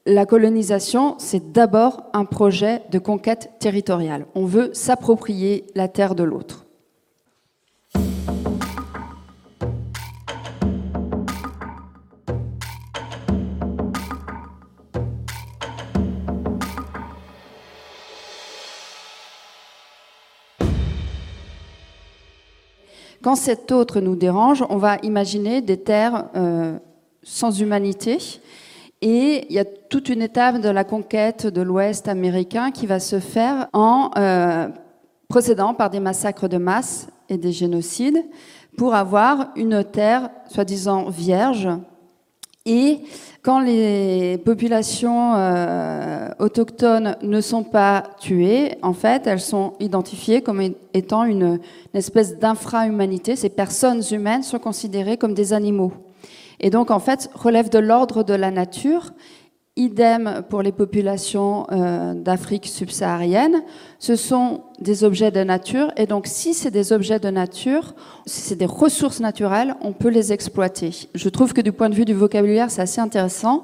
la 0.06 0.26
colonisation, 0.26 1.16
c'est 1.20 1.52
d'abord 1.52 2.04
un 2.14 2.26
projet 2.26 2.82
de 2.92 3.00
conquête 3.00 3.52
territoriale. 3.60 4.26
On 4.36 4.46
veut 4.46 4.72
s'approprier 4.74 5.66
la 5.76 5.88
terre 5.88 6.16
de 6.16 6.24
l'autre. 6.24 6.63
Quand 23.24 23.36
cet 23.36 23.72
autre 23.72 24.02
nous 24.02 24.18
dérange, 24.18 24.66
on 24.70 24.76
va 24.76 24.98
imaginer 25.02 25.62
des 25.62 25.78
terres 25.78 26.26
euh, 26.36 26.78
sans 27.24 27.58
humanité. 27.58 28.18
Et 29.02 29.46
il 29.50 29.56
y 29.56 29.60
a 29.60 29.64
toute 29.64 30.10
une 30.10 30.22
étape 30.22 30.60
de 30.60 30.68
la 30.68 30.84
conquête 30.84 31.48
de 31.48 31.62
l'Ouest 31.62 32.10
américain 32.10 32.72
qui 32.72 32.86
va 32.86 33.00
se 33.00 33.22
faire 33.22 33.70
en 33.72 34.12
euh, 34.18 34.68
procédant 35.30 35.74
par 35.74 35.90
des 35.90 36.02
massacres 36.02 36.50
de 36.50 36.58
masse 36.58 37.08
et 37.30 37.38
des 37.38 37.54
génocides 37.54 38.26
pour 38.78 38.94
avoir 38.94 39.52
une 39.56 39.86
terre 39.86 40.30
soi-disant 40.50 41.10
vierge 41.10 41.70
et 42.66 43.00
quand 43.42 43.60
les 43.60 44.38
populations 44.38 45.36
euh, 45.36 46.30
autochtones 46.40 47.18
ne 47.22 47.42
sont 47.42 47.64
pas 47.64 48.04
tuées, 48.22 48.78
en 48.82 48.94
fait, 48.94 49.28
elles 49.28 49.42
sont 49.42 49.74
identifiées 49.82 50.42
comme 50.42 50.62
étant 50.94 51.26
une, 51.26 51.60
espèce 51.94 52.40
d'infra-humanité. 52.40 53.36
Ces 53.36 53.50
personnes 53.50 54.02
humaines 54.12 54.44
sont 54.44 54.60
considérées 54.60 55.18
comme 55.18 55.34
des 55.34 55.52
animaux. 55.52 55.92
Et 56.62 56.70
donc, 56.70 56.90
en 56.90 57.00
fait, 57.00 57.30
relève 57.36 57.70
de 57.70 57.80
l'ordre 57.80 58.24
de 58.24 58.34
la 58.34 58.50
nature 58.50 59.12
Idem 59.76 60.44
pour 60.50 60.62
les 60.62 60.72
populations 60.72 61.66
euh, 61.72 62.14
d'Afrique 62.14 62.68
subsaharienne. 62.68 63.64
Ce 63.98 64.16
sont 64.16 64.62
des 64.80 65.04
objets 65.04 65.32
de 65.32 65.44
nature 65.44 65.92
et 65.98 66.06
donc 66.06 66.28
si 66.28 66.54
c'est 66.54 66.70
des 66.70 66.94
objets 66.94 67.20
de 67.20 67.30
nature, 67.30 67.96
si 68.28 68.42
c'est 68.42 68.56
des 68.56 68.68
ressources 68.68 69.20
naturelles, 69.20 69.76
on 69.82 69.92
peut 69.92 70.10
les 70.10 70.32
exploiter. 70.32 71.10
Je 71.16 71.28
trouve 71.28 71.54
que 71.54 71.62
du 71.62 71.72
point 71.72 71.90
de 71.90 71.96
vue 71.96 72.06
du 72.06 72.14
vocabulaire, 72.14 72.70
c'est 72.70 72.84
assez 72.84 73.02
intéressant 73.02 73.64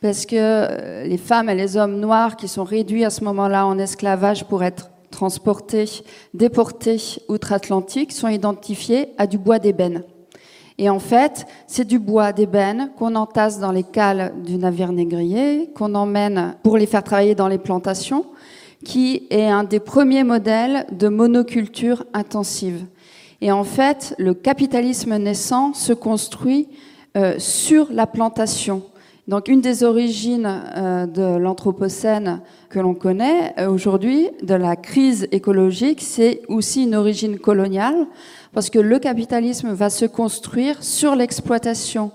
parce 0.00 0.24
que 0.24 0.36
euh, 0.36 1.04
les 1.04 1.18
femmes 1.18 1.48
et 1.48 1.56
les 1.56 1.76
hommes 1.76 1.98
noirs 1.98 2.36
qui 2.36 2.46
sont 2.46 2.62
réduits 2.64 3.04
à 3.04 3.10
ce 3.10 3.24
moment-là 3.24 3.66
en 3.66 3.76
esclavage 3.76 4.44
pour 4.44 4.62
être 4.62 4.90
transportés, 5.10 5.90
déportés 6.32 7.18
outre-Atlantique 7.28 8.12
sont 8.12 8.28
identifiés 8.28 9.08
à 9.18 9.26
du 9.26 9.36
bois 9.36 9.58
d'ébène. 9.58 10.04
Et 10.80 10.88
en 10.88 10.98
fait, 10.98 11.46
c'est 11.66 11.86
du 11.86 11.98
bois 11.98 12.32
d'ébène 12.32 12.90
qu'on 12.96 13.14
entasse 13.14 13.60
dans 13.60 13.70
les 13.70 13.82
cales 13.82 14.32
du 14.42 14.56
navire 14.56 14.92
négrier, 14.92 15.68
qu'on 15.74 15.94
emmène 15.94 16.54
pour 16.62 16.78
les 16.78 16.86
faire 16.86 17.04
travailler 17.04 17.34
dans 17.34 17.48
les 17.48 17.58
plantations, 17.58 18.24
qui 18.82 19.26
est 19.28 19.44
un 19.44 19.64
des 19.64 19.78
premiers 19.78 20.24
modèles 20.24 20.86
de 20.90 21.08
monoculture 21.08 22.06
intensive. 22.14 22.86
Et 23.42 23.52
en 23.52 23.62
fait, 23.62 24.14
le 24.16 24.32
capitalisme 24.32 25.18
naissant 25.18 25.74
se 25.74 25.92
construit 25.92 26.66
euh, 27.14 27.34
sur 27.36 27.88
la 27.92 28.06
plantation. 28.06 28.82
Donc 29.28 29.48
une 29.48 29.60
des 29.60 29.84
origines 29.84 30.62
euh, 30.76 31.06
de 31.06 31.36
l'Anthropocène 31.36 32.40
que 32.70 32.80
l'on 32.80 32.94
connaît 32.94 33.54
euh, 33.58 33.70
aujourd'hui, 33.70 34.28
de 34.42 34.54
la 34.54 34.76
crise 34.76 35.28
écologique, 35.30 36.00
c'est 36.00 36.40
aussi 36.48 36.84
une 36.84 36.94
origine 36.94 37.38
coloniale 37.38 38.06
parce 38.52 38.70
que 38.70 38.78
le 38.78 38.98
capitalisme 38.98 39.72
va 39.72 39.90
se 39.90 40.04
construire 40.04 40.82
sur 40.82 41.14
l'exploitation 41.14 42.10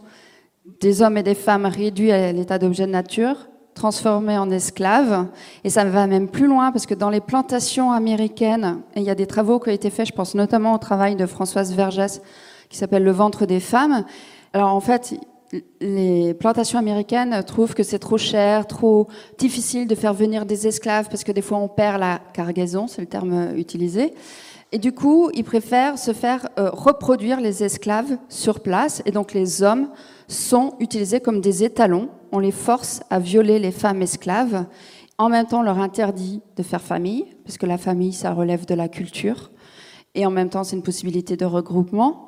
des 0.82 1.02
hommes 1.02 1.18
et 1.18 1.24
des 1.24 1.36
femmes 1.36 1.66
réduits 1.66 2.12
à 2.12 2.32
l'état 2.32 2.58
d'objet 2.58 2.88
de 2.88 2.92
nature, 2.92 3.48
transformés 3.74 4.38
en 4.38 4.50
esclaves. 4.50 5.28
Et 5.64 5.70
ça 5.70 5.86
va 5.86 6.08
même 6.08 6.28
plus 6.30 6.48
loin, 6.48 6.72
parce 6.72 6.86
que 6.86 6.94
dans 6.94 7.10
les 7.10 7.22
plantations 7.22 7.92
américaines, 7.92 8.82
et 8.96 9.02
il 9.02 9.06
y 9.06 9.10
a 9.10 9.16
des 9.16 9.28
travaux 9.28 9.60
qui 9.60 9.70
ont 9.70 9.74
été 9.74 9.90
faits, 9.90 10.08
je 10.08 10.14
pense 10.14 10.34
notamment 10.34 10.74
au 10.74 10.78
travail 10.78 11.16
de 11.16 11.26
Françoise 11.26 11.74
Vergès, 11.74 12.22
qui 12.70 12.78
s'appelle 12.78 13.04
Le 13.04 13.12
ventre 13.12 13.46
des 13.46 13.60
femmes. 13.60 14.06
Alors 14.54 14.74
en 14.74 14.80
fait, 14.80 15.16
les 15.80 16.34
plantations 16.34 16.80
américaines 16.80 17.44
trouvent 17.46 17.74
que 17.74 17.84
c'est 17.84 18.00
trop 18.00 18.18
cher, 18.18 18.66
trop 18.68 19.08
difficile 19.38 19.88
de 19.88 19.96
faire 19.96 20.14
venir 20.14 20.46
des 20.46 20.68
esclaves 20.68 21.08
parce 21.10 21.24
que 21.24 21.32
des 21.32 21.42
fois 21.42 21.60
on 21.60 21.68
perd 21.68 22.00
la 22.00 22.20
cargaison, 22.34 22.88
c'est 22.88 23.02
le 23.02 23.08
terme 23.08 23.56
utilisé. 23.56 24.14
Et 24.72 24.78
du 24.78 24.92
coup, 24.92 25.30
ils 25.34 25.44
préfèrent 25.44 25.98
se 25.98 26.12
faire 26.12 26.50
euh, 26.60 26.70
reproduire 26.72 27.40
les 27.40 27.64
esclaves 27.64 28.18
sur 28.30 28.60
place. 28.60 29.02
Et 29.06 29.12
donc 29.12 29.34
les 29.34 29.64
hommes 29.64 29.90
sont 30.28 30.76
utilisés 30.80 31.20
comme 31.20 31.40
des 31.40 31.64
étalons. 31.64 32.10
On 32.32 32.40
les 32.40 32.52
force 32.52 33.02
à 33.10 33.20
violer 33.20 33.60
les 33.60 33.72
femmes 33.72 34.02
esclaves. 34.02 34.66
En 35.18 35.30
même 35.30 35.46
temps, 35.46 35.60
on 35.60 35.64
leur 35.64 35.80
interdit 35.80 36.42
de 36.58 36.64
faire 36.64 36.82
famille, 36.82 37.26
parce 37.46 37.58
que 37.58 37.66
la 37.66 37.78
famille, 37.78 38.12
ça 38.12 38.34
relève 38.34 38.66
de 38.66 38.76
la 38.76 38.90
culture. 38.90 39.52
Et 40.14 40.26
en 40.26 40.32
même 40.32 40.50
temps, 40.50 40.64
c'est 40.64 40.76
une 40.76 40.84
possibilité 40.84 41.38
de 41.38 41.46
regroupement. 41.46 42.28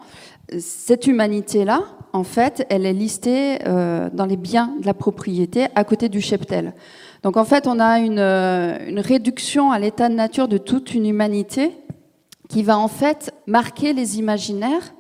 Cette 0.60 1.08
humanité-là, 1.08 1.84
en 2.14 2.24
fait, 2.24 2.66
elle 2.70 2.86
est 2.86 2.94
listée 2.94 3.60
euh, 3.66 4.10
dans 4.14 4.26
les 4.26 4.38
biens 4.38 4.74
de 4.80 4.86
la 4.86 4.94
propriété 4.94 5.68
à 5.76 5.84
côté 5.84 6.08
du 6.08 6.22
cheptel. 6.22 6.74
Donc 7.24 7.36
en 7.36 7.44
fait, 7.44 7.68
on 7.68 7.80
a 7.80 8.00
une, 8.00 8.20
euh, 8.20 8.78
une 8.88 9.00
réduction 9.00 9.72
à 9.72 9.80
l'état 9.80 10.08
de 10.08 10.14
nature 10.14 10.48
de 10.48 10.58
toute 10.58 10.94
une 10.94 11.06
humanité 11.06 11.74
qui 12.50 12.64
va 12.64 12.78
en 12.78 12.88
fait 12.88 13.34
marquer 13.46 13.94
les 13.94 14.20
imaginaires. 14.20 14.94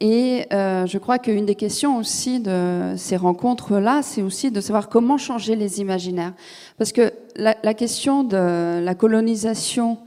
Et 0.00 0.46
euh, 0.52 0.86
je 0.86 0.98
crois 0.98 1.18
qu'une 1.18 1.46
des 1.46 1.54
questions 1.54 1.96
aussi 1.98 2.40
de 2.40 2.94
ces 2.96 3.16
rencontres-là, 3.16 4.02
c'est 4.02 4.22
aussi 4.22 4.50
de 4.50 4.60
savoir 4.60 4.88
comment 4.88 5.18
changer 5.18 5.56
les 5.56 5.80
imaginaires. 5.80 6.34
Parce 6.78 6.92
que 6.92 7.12
la, 7.36 7.56
la 7.62 7.74
question 7.74 8.24
de 8.24 8.80
la 8.80 8.94
colonisation 8.94 9.98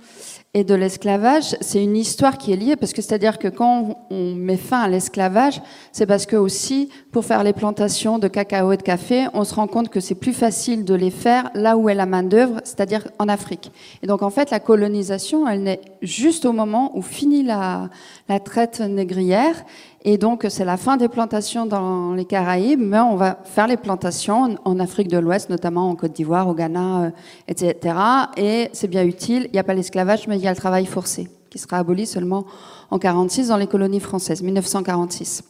et 0.58 0.64
de 0.64 0.74
l'esclavage, 0.74 1.56
c'est 1.62 1.84
une 1.84 1.96
histoire 1.96 2.40
qui 2.40 2.52
est 2.52 2.56
liée, 2.56 2.76
parce 2.76 2.92
que 2.92 3.04
c'est-à-dire 3.04 3.38
que 3.38 3.48
quand 3.48 4.08
on 4.10 4.34
met 4.34 4.58
fin 4.58 4.80
à 4.80 4.88
l'esclavage, 4.88 5.62
c'est 5.92 6.08
parce 6.08 6.26
que 6.26 6.36
aussi, 6.36 6.90
pour 7.12 7.26
faire 7.26 7.44
les 7.44 7.54
plantations 7.54 8.18
de 8.18 8.28
cacao 8.28 8.72
et 8.72 8.78
de 8.78 8.82
café, 8.82 9.28
on 9.36 9.44
se 9.44 9.54
rend 9.54 9.68
compte 9.68 9.90
que 9.90 10.00
c'est 10.00 10.16
plus 10.16 10.34
facile 10.34 10.84
de 10.84 10.96
les 10.96 11.12
faire 11.12 11.52
là 11.54 11.78
où 11.78 11.90
est 11.90 11.94
la 11.94 12.08
main-d'œuvre, 12.08 12.60
c'est-à-dire 12.64 13.08
en 13.20 13.30
Afrique. 13.30 13.72
Et 14.02 14.08
donc, 14.08 14.24
en 14.24 14.32
fait, 14.32 14.50
la 14.50 14.60
colonisation, 14.60 15.48
elle 15.48 15.62
naît 15.62 15.82
juste 16.02 16.44
au 16.44 16.54
moment 16.54 16.98
où 16.98 17.04
finit 17.04 17.44
la, 17.44 17.92
la 18.28 18.40
traite 18.40 18.80
négrière 18.80 19.64
et 20.04 20.18
donc, 20.18 20.46
c'est 20.50 20.64
la 20.64 20.78
fin 20.78 20.96
des 20.96 21.08
plantations 21.08 21.66
dans 21.66 22.14
les 22.14 22.26
Caraïbes, 22.26 22.80
mais 22.80 23.00
on 23.00 23.16
va 23.16 23.40
faire 23.44 23.68
les 23.68 23.78
plantations 23.78 24.58
en 24.64 24.80
Afrique 24.80 25.08
de 25.08 25.18
l'Ouest, 25.18 25.50
notamment 25.50 25.90
en 25.90 25.96
Côte 25.96 26.14
d'Ivoire, 26.14 26.48
au 26.48 26.54
Ghana, 26.54 27.04
euh, 27.04 27.10
etc. 27.48 27.96
Et 28.38 28.70
c'est 28.74 28.88
bien 28.88 29.04
utile. 29.04 29.46
Il 29.46 29.54
n'y 29.54 29.60
a 29.60 29.64
pas 29.64 29.74
l'esclavage, 29.74 30.28
mais 30.28 30.38
il 30.38 30.44
y 30.44 30.48
a 30.48 30.52
le 30.52 30.58
travail 30.58 30.86
forcé, 30.86 31.30
qui 31.50 31.58
sera 31.58 31.78
aboli 31.78 32.06
seulement 32.06 32.46
en 32.92 33.00
46 33.00 33.50
dans 33.50 33.58
les 33.58 33.68
colonies 33.68 34.00
françaises, 34.00 34.42
1946. 34.42 35.44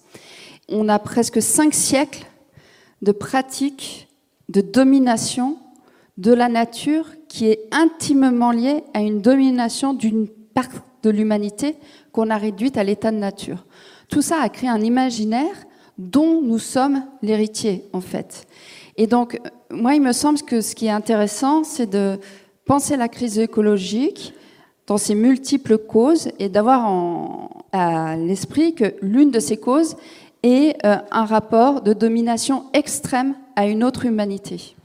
On 0.69 0.89
a 0.89 0.97
presque 0.97 1.41
cinq 1.41 1.73
siècles 1.73 2.25
de 3.01 3.11
pratiques 3.11 4.07
de 4.49 4.61
domination 4.61 5.57
de 6.17 6.33
la 6.33 6.49
nature 6.49 7.05
qui 7.27 7.47
est 7.47 7.59
intimement 7.71 8.51
liée 8.51 8.83
à 8.93 9.01
une 9.01 9.21
domination 9.21 9.93
d'une 9.93 10.27
part 10.27 10.65
de 11.03 11.09
l'humanité 11.09 11.75
qu'on 12.11 12.29
a 12.29 12.37
réduite 12.37 12.77
à 12.77 12.83
l'état 12.83 13.11
de 13.11 13.17
nature. 13.17 13.65
Tout 14.09 14.21
ça 14.21 14.41
a 14.41 14.49
créé 14.49 14.69
un 14.69 14.81
imaginaire 14.81 15.55
dont 15.97 16.41
nous 16.41 16.59
sommes 16.59 17.03
l'héritier, 17.21 17.83
en 17.93 18.01
fait. 18.01 18.47
Et 18.97 19.07
donc, 19.07 19.39
moi, 19.71 19.95
il 19.95 20.01
me 20.01 20.11
semble 20.11 20.41
que 20.41 20.61
ce 20.61 20.75
qui 20.75 20.87
est 20.87 20.91
intéressant, 20.91 21.63
c'est 21.63 21.89
de 21.89 22.19
penser 22.65 22.97
la 22.97 23.07
crise 23.07 23.39
écologique 23.39 24.33
dans 24.85 24.97
ses 24.97 25.15
multiples 25.15 25.77
causes 25.77 26.29
et 26.39 26.49
d'avoir 26.49 27.49
à 27.73 28.15
l'esprit 28.15 28.73
que 28.73 28.95
l'une 29.01 29.31
de 29.31 29.39
ces 29.39 29.57
causes 29.57 29.97
est 30.43 30.77
euh, 30.85 30.97
un 31.11 31.25
rapport 31.25 31.81
de 31.81 31.93
domination 31.93 32.65
extrême 32.73 33.35
à 33.55 33.67
une 33.67 33.83
autre 33.83 34.05
humanité. 34.05 34.76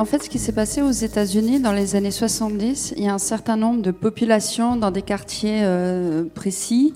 En 0.00 0.06
fait, 0.06 0.22
ce 0.22 0.30
qui 0.30 0.38
s'est 0.38 0.52
passé 0.52 0.80
aux 0.80 0.90
États-Unis 0.90 1.60
dans 1.60 1.74
les 1.74 1.94
années 1.94 2.10
70, 2.10 2.94
il 2.96 3.04
y 3.04 3.08
a 3.08 3.12
un 3.12 3.18
certain 3.18 3.58
nombre 3.58 3.82
de 3.82 3.90
populations 3.90 4.76
dans 4.76 4.90
des 4.90 5.02
quartiers 5.02 5.60
euh, 5.62 6.24
précis 6.34 6.94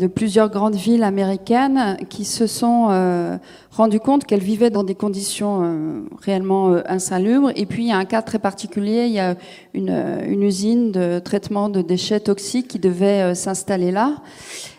de 0.00 0.06
plusieurs 0.08 0.50
grandes 0.50 0.74
villes 0.74 1.04
américaines 1.04 1.96
qui 2.08 2.24
se 2.24 2.46
sont 2.46 2.88
euh, 2.90 3.36
rendues 3.70 4.00
compte 4.00 4.24
qu'elles 4.24 4.42
vivaient 4.42 4.70
dans 4.70 4.82
des 4.82 4.96
conditions 4.96 5.60
euh, 5.62 6.00
réellement 6.20 6.74
insalubres. 6.86 7.52
Et 7.54 7.66
puis, 7.66 7.84
il 7.84 7.88
y 7.88 7.92
a 7.92 7.98
un 7.98 8.04
cas 8.04 8.22
très 8.22 8.38
particulier, 8.38 9.06
il 9.06 9.12
y 9.12 9.20
a 9.20 9.36
une, 9.74 9.96
une 10.26 10.42
usine 10.42 10.90
de 10.90 11.18
traitement 11.18 11.68
de 11.68 11.82
déchets 11.82 12.20
toxiques 12.20 12.68
qui 12.68 12.78
devait 12.78 13.34
s'installer 13.34 13.92
là. 13.92 14.16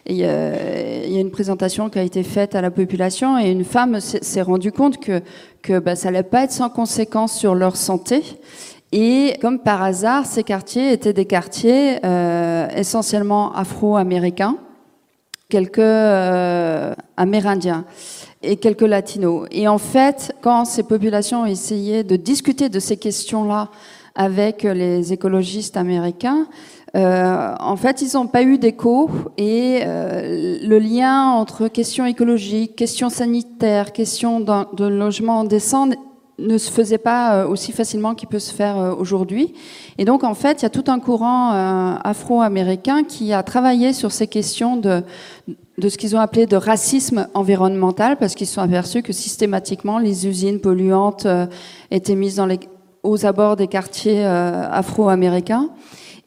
Et, 0.06 0.16
il 0.16 1.14
y 1.14 1.18
a 1.18 1.22
une 1.22 1.32
présentation 1.32 1.90
qui 1.90 2.00
a 2.00 2.04
été 2.04 2.24
faite 2.24 2.56
à 2.56 2.62
la 2.62 2.72
population 2.72 3.40
et 3.40 3.52
une 3.52 3.64
femme 3.64 4.00
s'est 4.00 4.42
rendue 4.42 4.72
compte 4.72 4.98
que 4.98 5.22
que 5.62 5.80
bah, 5.80 5.96
ça 5.96 6.12
pas 6.24 6.44
être 6.44 6.52
sans 6.52 6.70
conséquence 6.70 7.34
sur 7.34 7.56
leur 7.56 7.76
santé. 7.76 8.24
Et 8.92 9.36
comme 9.42 9.60
par 9.60 9.82
hasard, 9.82 10.26
ces 10.26 10.44
quartiers 10.44 10.92
étaient 10.92 11.14
des 11.14 11.26
quartiers 11.26 12.06
euh, 12.06 12.68
essentiellement 12.76 13.54
afro-américains, 13.54 14.58
quelques 15.52 15.80
euh, 15.80 16.96
amérindiens 17.18 17.86
et 18.42 18.56
quelques 18.56 18.82
latinos. 18.82 19.48
Et 19.52 19.68
en 19.68 19.78
fait, 19.78 20.34
quand 20.42 20.66
ces 20.66 20.84
populations 20.84 21.42
ont 21.42 21.46
essayé 21.46 22.04
de 22.04 22.16
discuter 22.16 22.70
de 22.70 22.80
ces 22.80 22.98
questions-là 22.98 23.70
avec 24.16 24.64
les 24.64 25.14
écologistes 25.14 25.78
américains, 25.78 26.48
euh, 26.96 27.54
en 27.60 27.76
fait, 27.76 28.02
ils 28.02 28.16
n'ont 28.16 28.28
pas 28.28 28.44
eu 28.44 28.58
d'écho 28.58 29.10
et 29.38 29.82
euh, 29.84 30.58
le 30.62 30.80
lien 30.80 31.32
entre 31.32 31.68
questions 31.68 32.06
écologiques, 32.06 32.76
questions 32.76 33.10
sanitaires, 33.10 33.94
questions 33.94 34.40
de 34.40 34.86
logement 34.86 35.44
décent 35.44 35.88
ne 36.42 36.58
se 36.58 36.72
faisait 36.72 36.98
pas 36.98 37.36
euh, 37.36 37.48
aussi 37.48 37.72
facilement 37.72 38.16
qu'il 38.16 38.30
peut 38.30 38.40
se 38.40 38.54
faire 38.54 38.78
euh, 38.78 38.94
aujourd'hui. 38.94 39.54
Et 39.98 40.06
donc, 40.06 40.24
en 40.24 40.34
fait, 40.34 40.62
il 40.62 40.64
y 40.64 40.66
a 40.66 40.70
tout 40.70 40.84
un 40.88 41.00
courant 41.00 41.54
euh, 41.54 41.94
afro-américain 42.04 43.04
qui 43.04 43.34
a 43.34 43.44
travaillé 43.44 43.94
sur 43.94 44.12
ces 44.12 44.28
questions 44.28 44.78
de, 44.78 45.04
de 45.78 45.90
ce 45.90 45.98
qu'ils 45.98 46.16
ont 46.16 46.20
appelé 46.20 46.46
de 46.46 46.56
racisme 46.56 47.28
environnemental, 47.34 48.18
parce 48.18 48.36
qu'ils 48.36 48.48
se 48.48 48.56
sont 48.56 48.62
aperçus 48.62 49.04
que 49.04 49.14
systématiquement, 49.14 50.00
les 50.00 50.28
usines 50.28 50.60
polluantes 50.60 51.28
étaient 51.90 52.16
mises 52.16 52.42
aux 53.04 53.26
abords 53.26 53.56
des 53.56 53.68
quartiers 53.68 54.24
afro-américains 54.24 55.70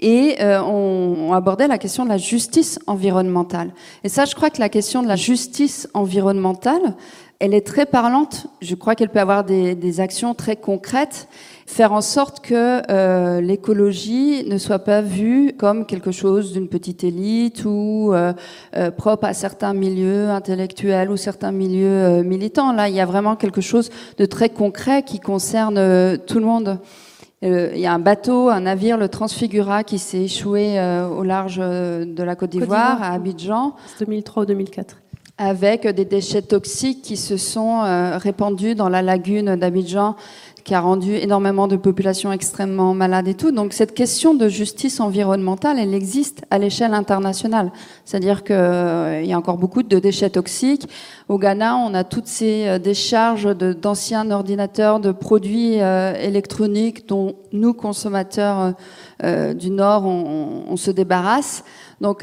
et 0.01 0.37
on, 0.41 1.33
abordait 1.33 1.69
la 1.69 1.79
question 1.79 2.05
de 2.05 2.09
la 2.09 2.19
justice 2.19 2.79
environnementale. 2.87 3.73
Et 4.03 4.09
ça, 4.09 4.25
je 4.25 4.35
crois 4.35 4.51
que 4.51 4.59
la 4.59 4.69
question 4.69 5.03
de 5.03 5.09
la 5.09 5.17
justice 5.17 5.89
environnementale, 5.95 6.95
elle 7.45 7.53
est 7.53 7.67
très 7.67 7.85
parlante. 7.85 8.47
Je 8.63 8.75
crois 8.75 8.95
qu'elle 8.95 9.11
peut 9.11 9.21
avoir 9.21 9.45
des, 9.45 10.01
actions 10.01 10.35
très 10.35 10.57
concrètes, 10.57 11.29
faire 11.67 11.93
en 11.93 12.01
sorte 12.01 12.41
que 12.41 12.81
euh, 12.91 13.43
l'écologie 13.43 14.49
ne 14.49 14.57
soit 14.57 14.79
pas 14.79 15.03
vue 15.03 15.53
comme 15.59 15.85
quelque 15.85 16.11
chose 16.11 16.55
d'une 16.55 16.69
petite 16.69 17.05
élite 17.05 17.67
ou 17.67 18.13
euh, 18.15 18.33
propre 18.97 19.27
à 19.27 19.35
certains 19.35 19.75
milieux 19.75 20.31
intellectuels 20.31 21.11
ou 21.11 21.19
certains 21.19 21.53
milieux 21.53 22.23
militants. 22.23 22.73
Là, 22.73 22.89
il 22.89 22.95
y 22.95 23.01
a 23.01 23.07
vraiment 23.07 23.37
quelque 23.37 23.61
chose 23.61 23.91
de 24.17 24.25
très 24.25 24.49
concret 24.49 25.03
qui 25.03 25.21
concerne 25.21 26.19
tout 26.27 26.39
le 26.39 26.47
monde. 26.47 26.79
Euh, 27.45 27.73
il 27.75 27.81
y 27.81 27.87
a 27.87 27.93
un 27.93 27.99
bateau, 27.99 28.49
un 28.49 28.61
navire, 28.61 28.97
le 28.97 29.09
Transfigura, 29.09 29.85
qui 29.85 29.99
s'est 29.99 30.23
échoué 30.23 30.79
euh, 30.79 31.07
au 31.07 31.25
large 31.25 31.59
euh, 31.61 32.05
de 32.07 32.23
la 32.23 32.37
Côte 32.37 32.51
d'Ivoire, 32.51 33.03
à 33.03 33.13
Abidjan. 33.13 33.75
2003 34.01 34.43
ou 34.45 34.47
2004 34.47 34.97
avec 35.37 35.87
des 35.87 36.05
déchets 36.05 36.43
toxiques 36.43 37.03
qui 37.03 37.17
se 37.17 37.37
sont 37.37 37.81
répandus 38.19 38.75
dans 38.75 38.89
la 38.89 39.03
lagune 39.03 39.57
d'Abidjan 39.57 40.15
qui 40.65 40.75
a 40.75 40.81
rendu 40.81 41.15
énormément 41.15 41.69
de 41.69 41.77
populations 41.77 42.33
extrêmement 42.33 42.95
malades 42.95 43.29
et 43.29 43.35
tout. 43.35 43.53
Donc 43.53 43.75
cette 43.75 43.95
question 43.95 44.33
de 44.33 44.49
justice 44.49 44.99
environnementale, 44.99 45.79
elle 45.79 45.93
existe 45.93 46.43
à 46.51 46.59
l'échelle 46.59 46.95
internationale. 46.95 47.71
C'est-à-dire 48.07 48.43
qu'il 48.43 48.57
euh, 48.57 49.23
y 49.23 49.35
a 49.35 49.39
encore 49.39 49.59
beaucoup 49.59 49.83
de 49.83 49.99
déchets 49.99 50.31
toxiques. 50.31 50.89
Au 51.29 51.39
Ghana, 51.39 51.77
on 51.77 51.93
a 51.93 52.03
toutes 52.03 52.27
ces 52.27 52.67
euh, 52.67 52.79
décharges 52.79 53.55
d'anciens 53.55 54.31
ordinateurs, 54.31 55.01
de 55.01 55.13
produits 55.13 55.81
euh, 55.81 56.15
électroniques 56.15 57.07
dont 57.07 57.37
nous, 57.53 57.75
consommateurs 57.75 58.75
du 59.23 59.71
Nord, 59.71 60.05
on, 60.05 60.77
se 60.77 60.91
débarrasse. 60.91 61.65
Donc 62.01 62.23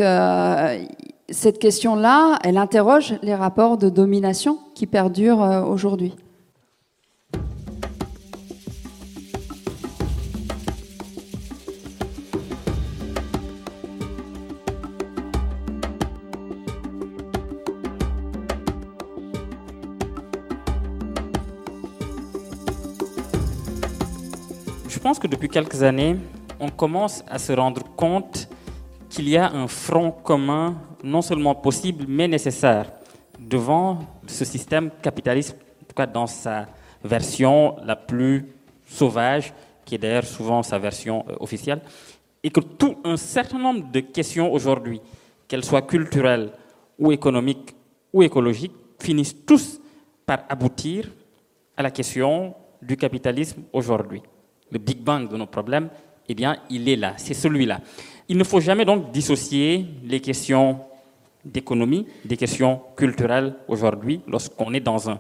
cette 1.32 1.60
question-là, 1.60 2.40
elle 2.44 2.58
interroge 2.58 3.16
les 3.22 3.36
rapports 3.36 3.78
de 3.78 3.90
domination 3.90 4.60
qui 4.76 4.86
perdurent 4.86 5.66
aujourd'hui. 5.68 6.14
Je 24.88 25.00
pense 25.00 25.18
que 25.18 25.28
depuis 25.28 25.50
quelques 25.50 25.82
années, 25.82 26.18
on 26.60 26.70
commence 26.70 27.24
à 27.28 27.40
se 27.40 27.54
rendre 27.54 27.82
compte 27.96 28.48
qu'il 29.12 29.28
y 29.28 29.36
a 29.36 29.52
un 29.52 29.68
front 29.68 30.12
commun 30.12 30.78
non 31.04 31.22
seulement 31.22 31.54
possible, 31.54 32.06
mais 32.08 32.28
nécessaire 32.28 32.92
devant 33.38 34.00
ce 34.26 34.46
système 34.46 34.90
capitaliste, 35.02 35.56
en 35.82 35.86
tout 35.86 35.96
cas 35.96 36.08
dans 36.08 36.28
sa 36.28 36.68
version 37.04 37.76
la 37.84 37.98
plus 37.98 38.46
sauvage, 38.86 39.54
qui 39.84 39.96
est 39.96 39.98
d'ailleurs 39.98 40.24
souvent 40.24 40.64
sa 40.64 40.80
version 40.80 41.26
euh, 41.28 41.36
officielle, 41.42 41.82
et 42.42 42.50
que 42.50 42.62
tout 42.62 42.98
un 43.04 43.18
certain 43.18 43.60
nombre 43.60 43.92
de 43.92 44.00
questions 44.00 44.52
aujourd'hui, 44.52 45.02
qu'elles 45.48 45.66
soient 45.66 45.82
culturelles 45.82 46.52
ou 46.98 47.12
économiques 47.12 47.76
ou 48.14 48.24
écologiques, 48.24 48.76
finissent 49.00 49.46
tous 49.46 49.82
par 50.26 50.40
aboutir 50.48 51.12
à 51.76 51.84
la 51.84 51.92
question 51.92 52.56
du 52.82 52.96
capitalisme 52.96 53.64
aujourd'hui 53.74 54.22
le 54.72 54.80
Big 54.80 55.00
Bang 55.00 55.30
de 55.30 55.38
nos 55.38 55.46
problèmes, 55.48 55.90
eh 56.28 56.34
bien, 56.34 56.58
il 56.70 56.88
est 56.88 56.96
là, 56.96 57.14
c'est 57.18 57.34
celui-là. 57.34 57.82
Il 58.32 58.38
ne 58.38 58.46
faut 58.46 58.62
jamais 58.62 58.86
donc 58.86 59.12
dissocier 59.12 59.86
les 60.06 60.22
questions 60.22 60.80
d'économie 61.44 62.08
des 62.24 62.38
questions 62.38 62.80
culturelles 62.96 63.56
aujourd'hui 63.68 64.22
lorsqu'on 64.26 64.74
est 64.74 64.80
dans 64.80 65.10
un, 65.10 65.20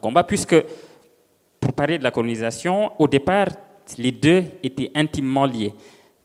combat, 0.00 0.24
puisque, 0.24 0.56
pour 1.60 1.72
parler 1.74 1.96
de 1.98 2.02
la 2.02 2.10
colonisation, 2.10 2.90
au 3.00 3.06
départ, 3.06 3.46
les 3.98 4.10
deux 4.10 4.42
étaient 4.64 4.90
intimement 4.96 5.46
liés. 5.46 5.72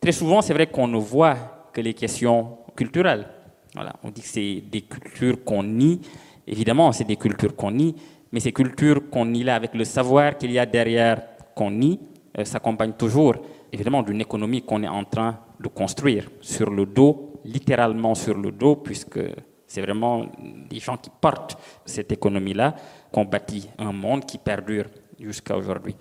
Très 0.02 0.14
souvent, 0.14 0.42
c'est 0.42 0.56
vrai 0.56 0.66
qu'on 0.66 0.88
ne 0.88 0.98
voit 0.98 1.70
que 1.72 1.82
les 1.82 1.94
questions 1.94 2.58
culturelles. 2.76 3.28
Voilà, 3.76 3.94
on 4.04 4.10
dit 4.10 4.22
que 4.22 4.28
c'est 4.28 4.64
des 4.68 4.82
cultures 4.82 5.44
qu'on 5.44 5.62
nie. 5.62 6.02
Évidemment, 6.48 6.92
c'est 6.92 7.04
des 7.04 7.18
cultures 7.18 7.56
qu'on 7.56 7.70
nie, 7.70 7.94
mais 8.32 8.40
ces 8.40 8.52
cultures 8.52 9.12
qu'on 9.12 9.26
nie 9.26 9.44
là 9.44 9.58
avec 9.58 9.76
le 9.76 9.84
savoir 9.84 10.40
qu'il 10.40 10.52
y 10.52 10.58
a 10.58 10.66
derrière 10.66 11.22
qu'on 11.54 11.70
nie, 11.70 12.00
euh, 12.40 12.46
s'accompagne 12.46 12.94
toujours 12.94 13.36
évidemment 13.76 14.04
d'une 14.04 14.22
économie 14.22 14.62
qu'on 14.62 14.82
est 14.84 14.88
en 14.88 15.04
train 15.04 15.38
de 15.60 15.68
construire 15.68 16.30
sur 16.40 16.70
le 16.70 16.86
dos, 16.86 17.42
littéralement 17.44 18.16
sur 18.16 18.38
le 18.38 18.52
dos, 18.52 18.78
puisque 18.78 19.20
c'est 19.68 19.82
vraiment 19.82 20.26
des 20.70 20.80
gens 20.80 20.96
qui 20.96 21.10
portent 21.10 21.58
cette 21.84 22.12
économie-là 22.12 22.74
qu'on 23.12 23.26
bâtit 23.26 23.70
un 23.78 23.92
monde 23.92 24.26
qui 24.26 24.38
perdure 24.38 24.86
jusqu'à 25.20 25.58
aujourd'hui. 25.58 25.96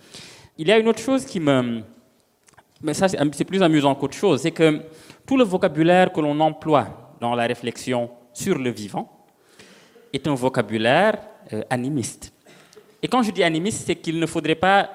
Il 0.57 0.69
y 0.69 0.73
a 0.73 0.79
une 0.79 0.89
autre 0.89 1.01
chose 1.01 1.25
qui 1.25 1.41
me... 1.41 1.83
Mais 2.81 2.95
ça, 2.95 3.09
c'est 3.09 3.45
plus 3.45 3.63
amusant 3.63 3.95
qu'autre 3.97 4.17
chose, 4.17 4.43
c'est 4.43 4.53
que 4.53 4.83
tout 5.27 5.37
le 5.37 5.45
vocabulaire 5.45 6.13
que 6.13 6.21
l'on 6.21 6.39
emploie 6.39 7.17
dans 7.21 7.35
la 7.35 7.45
réflexion 7.45 8.09
sur 8.33 8.57
le 8.57 8.71
vivant 8.71 9.27
est 10.13 10.29
un 10.29 10.35
vocabulaire 10.35 11.19
euh, 11.53 11.63
animiste. 11.71 12.33
Et 13.03 13.09
quand 13.09 13.23
je 13.23 13.33
dis 13.33 13.43
animiste, 13.43 13.85
c'est 13.87 13.97
qu'il 13.97 14.21
ne 14.21 14.27
faudrait 14.27 14.55
pas 14.55 14.91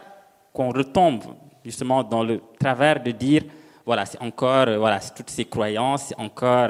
qu'on 0.54 0.70
retombe 0.70 1.24
justement 1.70 2.04
dans 2.04 2.24
le 2.24 2.42
travers 2.60 3.02
de 3.02 3.12
dire 3.12 3.44
voilà, 3.86 4.06
c'est 4.06 4.22
encore, 4.22 4.68
voilà, 4.78 5.00
toutes 5.00 5.30
ces 5.30 5.46
croyances, 5.46 6.06
c'est 6.10 6.20
encore, 6.20 6.70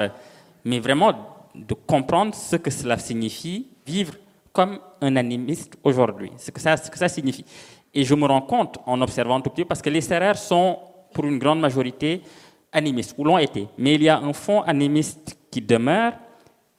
mais 0.64 0.78
vraiment 0.78 1.12
de 1.54 1.74
comprendre 1.74 2.34
ce 2.34 2.56
que 2.56 2.70
cela 2.70 2.96
signifie, 2.98 3.66
vivre 3.86 4.14
comme 4.52 4.78
un 5.00 5.16
animiste 5.16 5.76
aujourd'hui, 5.84 6.30
ce 6.38 6.50
que 6.50 6.60
ça, 6.60 6.76
ce 6.76 6.90
que 6.90 6.98
ça 6.98 7.08
signifie. 7.08 7.44
Et 7.92 8.04
je 8.04 8.14
me 8.14 8.26
rends 8.26 8.40
compte 8.42 8.78
en 8.86 9.00
observant 9.02 9.40
tout 9.40 9.50
petit, 9.50 9.64
parce 9.64 9.82
que 9.82 9.90
les 9.90 10.00
serrères 10.00 10.38
sont, 10.38 10.78
pour 11.12 11.24
une 11.26 11.38
grande 11.38 11.60
majorité, 11.60 12.22
animistes, 12.72 13.14
ou 13.18 13.24
l'ont 13.24 13.38
été. 13.38 13.68
Mais 13.76 13.94
il 13.96 14.02
y 14.02 14.08
a 14.08 14.18
un 14.18 14.32
fond 14.32 14.62
animiste 14.62 15.36
qui 15.50 15.60
demeure. 15.60 16.12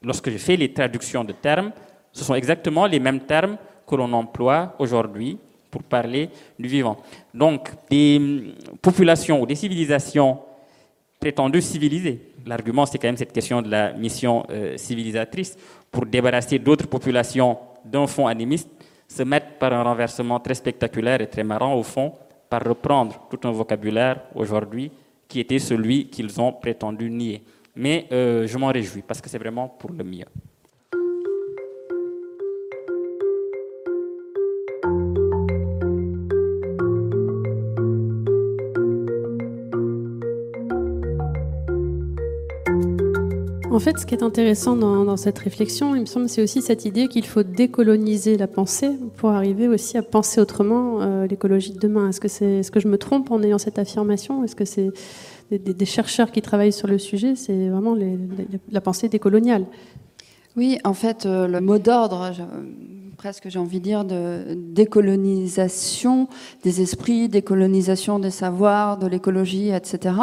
Lorsque 0.01 0.31
je 0.31 0.37
fais 0.37 0.55
les 0.55 0.73
traductions 0.73 1.23
de 1.23 1.33
termes, 1.33 1.71
ce 2.11 2.23
sont 2.23 2.33
exactement 2.33 2.87
les 2.87 2.99
mêmes 2.99 3.21
termes 3.21 3.57
que 3.85 3.95
l'on 3.95 4.11
emploie 4.13 4.73
aujourd'hui 4.79 5.37
pour 5.71 5.83
parler 5.83 6.29
du 6.59 6.67
vivant. 6.67 6.97
Donc, 7.33 7.69
des 7.89 8.17
hum, 8.17 8.53
populations 8.81 9.41
ou 9.41 9.45
des 9.45 9.55
civilisations 9.55 10.39
prétendues 11.19 11.61
civilisées, 11.61 12.33
l'argument 12.45 12.85
c'est 12.85 12.97
quand 12.97 13.07
même 13.07 13.17
cette 13.17 13.31
question 13.31 13.61
de 13.61 13.69
la 13.69 13.93
mission 13.93 14.45
euh, 14.49 14.75
civilisatrice, 14.77 15.57
pour 15.89 16.05
débarrasser 16.05 16.59
d'autres 16.59 16.87
populations 16.87 17.57
d'un 17.85 18.07
fond 18.07 18.27
animiste, 18.27 18.69
se 19.07 19.23
mettent 19.23 19.57
par 19.59 19.73
un 19.73 19.83
renversement 19.83 20.39
très 20.39 20.55
spectaculaire 20.55 21.21
et 21.21 21.27
très 21.27 21.43
marrant 21.43 21.75
au 21.75 21.83
fond, 21.83 22.13
par 22.49 22.63
reprendre 22.63 23.27
tout 23.29 23.47
un 23.47 23.51
vocabulaire 23.51 24.21
aujourd'hui 24.35 24.91
qui 25.27 25.39
était 25.39 25.59
celui 25.59 26.07
qu'ils 26.09 26.39
ont 26.41 26.51
prétendu 26.51 27.09
nier. 27.09 27.43
Mais 27.75 28.07
euh, 28.11 28.45
je 28.47 28.57
m'en 28.57 28.67
réjouis 28.67 29.01
parce 29.01 29.21
que 29.21 29.29
c'est 29.29 29.37
vraiment 29.37 29.69
pour 29.69 29.91
le 29.91 30.03
mieux. 30.03 30.25
Fait, 43.81 43.97
ce 43.97 44.05
qui 44.05 44.13
est 44.13 44.23
intéressant 44.23 44.75
dans, 44.75 45.17
cette 45.17 45.39
réflexion, 45.39 45.95
il 45.95 46.01
me 46.01 46.05
semble, 46.05 46.29
c'est 46.29 46.43
aussi 46.43 46.61
cette 46.61 46.85
idée 46.85 47.07
qu'il 47.07 47.25
faut 47.25 47.43
décoloniser 47.43 48.37
la 48.37 48.47
pensée 48.47 48.91
pour 49.17 49.31
arriver 49.31 49.67
aussi 49.67 49.97
à 49.97 50.03
penser 50.03 50.39
autrement 50.39 51.01
euh, 51.01 51.25
l'écologie 51.27 51.73
de 51.73 51.79
demain. 51.79 52.09
Est-ce 52.09 52.21
que, 52.21 52.27
est-ce 52.27 52.71
que 52.71 52.79
je 52.79 52.87
me 52.87 52.97
trompe 52.97 53.31
en 53.31 53.41
ayant 53.41 53.57
cette 53.57 53.79
affirmation? 53.79 54.43
Est-ce 54.43 54.55
que 54.55 54.65
c'est 54.65 54.91
des, 55.51 55.85
chercheurs 55.85 56.31
qui 56.31 56.41
travaillent 56.41 56.71
sur 56.71 56.87
le 56.87 56.99
sujet? 56.99 57.35
C'est 57.35 57.69
vraiment 57.69 57.97
la 58.71 58.81
pensée 58.81 59.09
décoloniale. 59.09 59.65
Oui, 60.55 60.77
en 60.83 60.93
fait, 60.93 61.25
euh, 61.25 61.47
le 61.47 61.59
mot 61.59 61.79
d'ordre, 61.79 62.31
presque 63.17 63.49
j'ai 63.49 63.59
envie 63.59 63.79
de 63.79 63.83
dire, 63.83 64.05
de 64.05 64.55
décolonisation 64.55 66.27
des 66.63 66.81
esprits, 66.81 67.29
décolonisation 67.29 68.19
des 68.19 68.31
savoirs, 68.31 68.97
de 68.97 69.07
l'écologie, 69.07 69.69
etc 69.69 70.13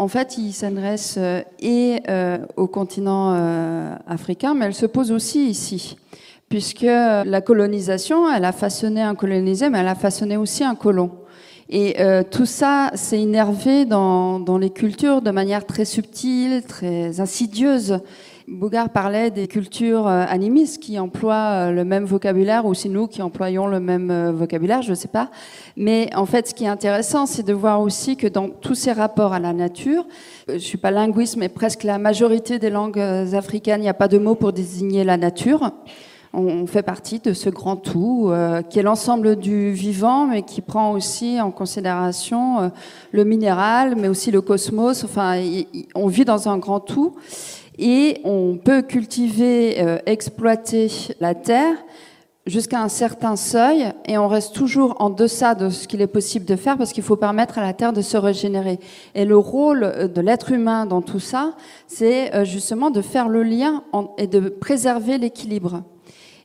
en 0.00 0.08
fait, 0.08 0.38
il 0.38 0.54
s'adresse 0.54 1.16
euh, 1.18 1.42
et 1.60 2.00
euh, 2.08 2.38
au 2.56 2.66
continent 2.66 3.34
euh, 3.34 3.94
africain, 4.06 4.54
mais 4.54 4.64
elle 4.64 4.74
se 4.74 4.86
pose 4.86 5.12
aussi 5.12 5.46
ici, 5.46 5.98
puisque 6.48 6.80
la 6.80 7.40
colonisation, 7.42 8.32
elle 8.32 8.46
a 8.46 8.52
façonné 8.52 9.02
un 9.02 9.14
colonisé, 9.14 9.68
mais 9.68 9.80
elle 9.80 9.88
a 9.88 9.94
façonné 9.94 10.38
aussi 10.38 10.64
un 10.64 10.74
colon. 10.74 11.10
Et 11.68 11.98
tout 12.32 12.46
ça 12.46 12.90
s'est 12.94 13.20
énervé 13.20 13.84
dans, 13.84 14.40
dans 14.40 14.58
les 14.58 14.70
cultures 14.70 15.22
de 15.22 15.30
manière 15.30 15.64
très 15.64 15.84
subtile, 15.84 16.64
très 16.66 17.20
insidieuse. 17.20 18.00
Bougard 18.50 18.90
parlait 18.90 19.30
des 19.30 19.46
cultures 19.46 20.08
euh, 20.08 20.24
animistes 20.28 20.82
qui 20.82 20.98
emploient 20.98 21.68
euh, 21.68 21.70
le 21.70 21.84
même 21.84 22.04
vocabulaire, 22.04 22.66
ou 22.66 22.74
c'est 22.74 22.88
nous 22.88 23.06
qui 23.06 23.22
employons 23.22 23.68
le 23.68 23.78
même 23.78 24.10
euh, 24.10 24.32
vocabulaire, 24.32 24.82
je 24.82 24.90
ne 24.90 24.96
sais 24.96 25.06
pas. 25.06 25.30
Mais 25.76 26.10
en 26.16 26.26
fait, 26.26 26.48
ce 26.48 26.54
qui 26.54 26.64
est 26.64 26.68
intéressant, 26.68 27.26
c'est 27.26 27.44
de 27.44 27.52
voir 27.52 27.80
aussi 27.80 28.16
que 28.16 28.26
dans 28.26 28.48
tous 28.48 28.74
ces 28.74 28.90
rapports 28.90 29.34
à 29.34 29.38
la 29.38 29.52
nature, 29.52 30.04
je 30.48 30.58
suis 30.58 30.78
pas 30.78 30.90
linguiste, 30.90 31.36
mais 31.36 31.48
presque 31.48 31.84
la 31.84 31.98
majorité 31.98 32.58
des 32.58 32.70
langues 32.70 32.98
africaines, 32.98 33.82
il 33.82 33.84
n'y 33.84 33.88
a 33.88 33.94
pas 33.94 34.08
de 34.08 34.18
mot 34.18 34.34
pour 34.34 34.52
désigner 34.52 35.04
la 35.04 35.16
nature. 35.16 35.70
On 36.32 36.66
fait 36.66 36.82
partie 36.82 37.20
de 37.20 37.32
ce 37.32 37.50
grand 37.50 37.76
tout 37.76 38.32
qui 38.68 38.78
est 38.78 38.82
l'ensemble 38.82 39.36
du 39.36 39.72
vivant, 39.72 40.26
mais 40.26 40.42
qui 40.42 40.60
prend 40.60 40.92
aussi 40.92 41.40
en 41.40 41.50
considération 41.50 42.70
le 43.10 43.24
minéral, 43.24 43.96
mais 43.96 44.06
aussi 44.06 44.30
le 44.30 44.40
cosmos. 44.40 45.02
Enfin, 45.02 45.40
on 45.96 46.06
vit 46.06 46.24
dans 46.24 46.48
un 46.48 46.58
grand 46.58 46.78
tout 46.78 47.16
et 47.80 48.20
on 48.24 48.58
peut 48.62 48.82
cultiver, 48.82 49.82
euh, 49.82 49.98
exploiter 50.04 50.88
la 51.18 51.34
terre 51.34 51.76
jusqu'à 52.46 52.82
un 52.82 52.88
certain 52.88 53.36
seuil 53.36 53.90
et 54.06 54.18
on 54.18 54.28
reste 54.28 54.54
toujours 54.54 54.96
en 54.98 55.08
deçà 55.08 55.54
de 55.54 55.70
ce 55.70 55.88
qu'il 55.88 56.02
est 56.02 56.06
possible 56.06 56.44
de 56.44 56.56
faire 56.56 56.76
parce 56.76 56.92
qu'il 56.92 57.02
faut 57.02 57.16
permettre 57.16 57.58
à 57.58 57.62
la 57.62 57.72
terre 57.72 57.92
de 57.92 58.02
se 58.02 58.16
régénérer. 58.16 58.78
Et 59.14 59.24
le 59.24 59.36
rôle 59.36 59.84
euh, 59.84 60.08
de 60.08 60.20
l'être 60.20 60.52
humain 60.52 60.84
dans 60.84 61.00
tout 61.00 61.20
ça, 61.20 61.54
c'est 61.86 62.34
euh, 62.34 62.44
justement 62.44 62.90
de 62.90 63.00
faire 63.00 63.28
le 63.28 63.42
lien 63.42 63.82
et 64.18 64.26
de 64.26 64.40
préserver 64.50 65.16
l'équilibre. 65.16 65.82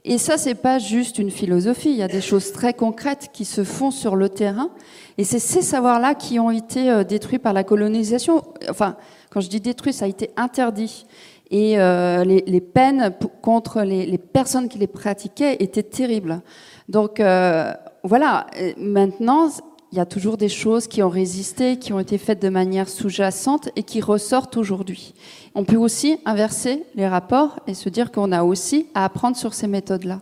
Et 0.07 0.17
ça, 0.19 0.37
c'est 0.37 0.55
pas 0.55 0.77
juste 0.77 1.17
une 1.17 1.31
philosophie. 1.31 1.89
Il 1.89 1.97
y 1.97 2.03
a 2.03 2.07
des 2.07 2.21
choses 2.21 2.51
très 2.51 2.73
concrètes 2.73 3.29
qui 3.33 3.43
se 3.43 3.63
font 3.63 3.89
sur 3.89 4.15
le 4.15 4.29
terrain. 4.29 4.69
Et 5.17 5.23
c'est 5.23 5.39
ces 5.39 5.63
savoirs-là 5.63 6.13
qui 6.13 6.39
ont 6.39 6.51
été 6.51 7.03
détruits 7.05 7.39
par 7.39 7.53
la 7.53 7.63
colonisation. 7.63 8.43
Enfin, 8.69 8.97
quand 9.31 9.41
je 9.41 9.49
dis 9.49 9.59
détruit, 9.59 9.93
ça 9.93 10.05
a 10.05 10.07
été 10.07 10.29
interdit. 10.37 11.05
Et 11.51 11.79
euh, 11.79 12.23
les, 12.23 12.61
peines 12.61 13.13
contre 13.41 13.81
les, 13.81 14.17
personnes 14.17 14.67
qui 14.67 14.79
les 14.79 14.87
pratiquaient 14.87 15.57
étaient 15.59 15.83
terribles. 15.83 16.41
Donc 16.89 17.19
euh, 17.19 17.73
voilà, 18.03 18.47
maintenant, 18.77 19.49
il 19.95 19.97
y 19.97 20.01
a 20.01 20.05
toujours 20.05 20.35
des 20.35 20.49
choses 20.49 20.87
qui 20.87 21.01
ont 21.01 21.09
résisté, 21.09 21.77
qui 21.77 21.93
ont 21.93 22.01
été 22.01 22.17
faites 22.17 22.41
de 22.41 22.49
manière 22.49 22.89
sous-jacente 22.89 23.69
et 23.77 23.83
qui 23.83 24.01
ressortent 24.01 24.57
aujourd'hui. 24.57 25.13
On 25.55 25.63
peut 25.63 25.77
aussi 25.77 26.17
inverser 26.25 26.83
les 26.95 27.07
rapports 27.07 27.61
et 27.65 27.73
se 27.73 27.87
dire 27.87 28.11
qu'on 28.11 28.33
a 28.33 28.43
aussi 28.43 28.87
à 28.93 29.05
apprendre 29.05 29.37
sur 29.37 29.53
ces 29.53 29.67
méthodes-là. 29.67 30.19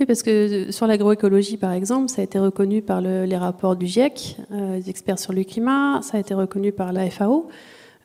Oui, 0.00 0.06
parce 0.06 0.24
que 0.24 0.72
sur 0.72 0.88
l'agroécologie, 0.88 1.56
par 1.56 1.70
exemple, 1.70 2.08
ça 2.08 2.20
a 2.20 2.24
été 2.24 2.40
reconnu 2.40 2.82
par 2.82 3.00
les 3.00 3.36
rapports 3.36 3.76
du 3.76 3.86
GIEC, 3.86 4.38
euh, 4.50 4.80
des 4.80 4.90
experts 4.90 5.20
sur 5.20 5.32
le 5.32 5.44
climat, 5.44 6.00
ça 6.02 6.16
a 6.16 6.20
été 6.20 6.34
reconnu 6.34 6.72
par 6.72 6.92
la 6.92 7.08
FAO. 7.08 7.48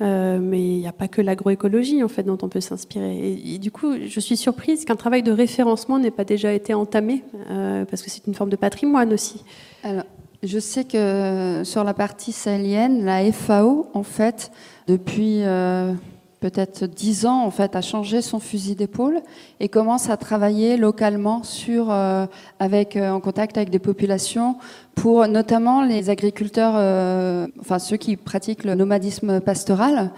Euh, 0.02 0.40
mais 0.40 0.60
il 0.60 0.78
n'y 0.78 0.88
a 0.88 0.94
pas 0.94 1.08
que 1.08 1.22
l'agroécologie 1.22 2.04
en 2.04 2.08
fait 2.08 2.24
dont 2.24 2.38
on 2.42 2.50
peut 2.50 2.62
s'inspirer. 2.62 3.40
Et, 3.44 3.58
du 3.58 3.72
coup, 3.72 3.94
je 4.04 4.20
suis 4.20 4.38
surprise 4.38 4.86
qu'un 4.86 4.96
travail 4.96 5.24
de 5.24 5.32
référencement 5.32 5.98
n'ait 5.98 6.12
pas 6.12 6.26
déjà 6.26 6.54
été 6.54 6.76
entamé, 6.76 7.24
euh, 7.50 7.86
parce 7.86 8.04
que 8.04 8.10
c'est 8.12 8.26
une 8.28 8.36
forme 8.36 8.50
de 8.52 8.56
patrimoine 8.56 9.14
aussi. 9.14 9.44
Alors, 9.84 10.06
je 10.44 10.60
sais 10.60 10.86
que 10.86 11.62
sur 11.64 11.84
la 11.84 11.94
partie 11.94 12.32
sahélienne, 12.32 13.06
la 13.06 13.32
FAO, 13.32 13.90
en 13.94 14.04
fait, 14.04 14.52
depuis 14.88 15.44
euh, 15.44 15.94
peut-être 16.42 16.86
dix 16.86 17.28
ans, 17.28 17.46
en 17.46 17.52
fait, 17.52 17.76
a 17.76 17.82
changé 17.82 18.24
son 18.24 18.40
fusil 18.40 18.76
d'épaule 18.76 19.22
et 19.60 19.70
commence 19.70 20.10
à 20.10 20.18
travailler 20.18 20.76
localement 20.76 21.44
sur, 21.44 21.92
euh, 21.92 22.26
avec, 22.60 22.96
euh, 22.96 23.12
en 23.12 23.20
contact 23.20 23.58
avec 23.58 23.70
des 23.70 23.80
populations 23.80 24.58
pour 24.96 25.28
notamment 25.28 25.84
les 25.84 26.10
agriculteurs, 26.10 26.74
euh, 26.76 27.48
enfin 27.60 27.78
ceux 27.78 27.98
qui 27.98 28.18
pratiquent 28.18 28.64
le 28.64 28.74
nomadisme 28.74 29.40
pastoral, 29.40 30.12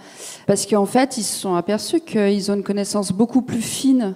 parce 0.46 0.66
qu'en 0.66 0.86
fait, 0.86 1.18
ils 1.18 1.22
se 1.22 1.38
sont 1.38 1.54
aperçus 1.54 2.00
qu'ils 2.00 2.50
ont 2.50 2.54
une 2.54 2.62
connaissance 2.62 3.12
beaucoup 3.12 3.42
plus 3.42 3.62
fine 3.62 4.14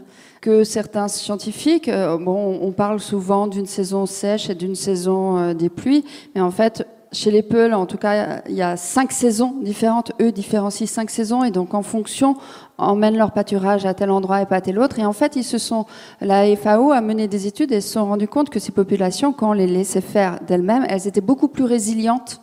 que 0.48 0.64
certains 0.64 1.08
scientifiques. 1.08 1.90
Bon, 1.90 2.58
on 2.62 2.72
parle 2.72 3.00
souvent 3.00 3.48
d'une 3.48 3.66
saison 3.66 4.06
sèche 4.06 4.48
et 4.48 4.54
d'une 4.54 4.74
saison 4.74 5.52
des 5.52 5.68
pluies, 5.68 6.06
mais 6.34 6.40
en 6.40 6.50
fait, 6.50 6.86
chez 7.12 7.30
les 7.30 7.42
Peuls, 7.42 7.74
en 7.74 7.84
tout 7.84 7.98
cas, 7.98 8.40
il 8.48 8.54
y 8.54 8.62
a 8.62 8.78
cinq 8.78 9.12
saisons 9.12 9.56
différentes. 9.60 10.12
Eux 10.22 10.32
différencient 10.32 10.86
cinq 10.86 11.10
saisons 11.10 11.44
et 11.44 11.50
donc 11.50 11.74
en 11.74 11.82
fonction, 11.82 12.34
emmènent 12.78 13.18
leur 13.18 13.32
pâturage 13.32 13.84
à 13.84 13.92
tel 13.92 14.10
endroit 14.10 14.40
et 14.40 14.46
pas 14.46 14.56
à 14.56 14.60
tel 14.62 14.78
autre. 14.78 14.98
Et 14.98 15.04
en 15.04 15.12
fait, 15.12 15.36
ils 15.36 15.44
se 15.44 15.58
sont, 15.58 15.84
la 16.22 16.56
FAO 16.56 16.92
a 16.92 17.02
mené 17.02 17.28
des 17.28 17.46
études 17.46 17.70
et 17.70 17.82
se 17.82 17.92
sont 17.92 18.06
rendus 18.06 18.28
compte 18.28 18.48
que 18.48 18.58
ces 18.58 18.72
populations, 18.72 19.34
quand 19.34 19.50
on 19.50 19.52
les 19.52 19.66
laissait 19.66 20.00
faire 20.00 20.38
d'elles-mêmes, 20.46 20.86
elles 20.88 21.06
étaient 21.06 21.20
beaucoup 21.20 21.48
plus 21.48 21.64
résilientes 21.64 22.40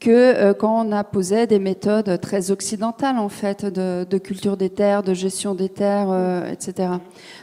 que 0.00 0.10
euh, 0.10 0.54
quand 0.54 0.86
on 0.86 0.92
a 0.92 1.04
posé 1.04 1.46
des 1.46 1.58
méthodes 1.58 2.20
très 2.20 2.50
occidentales 2.50 3.18
en 3.18 3.28
fait 3.28 3.66
de, 3.66 4.04
de 4.08 4.18
culture 4.18 4.56
des 4.56 4.70
terres, 4.70 5.02
de 5.02 5.14
gestion 5.14 5.54
des 5.54 5.68
terres, 5.68 6.10
euh, 6.10 6.50
etc. 6.50 6.88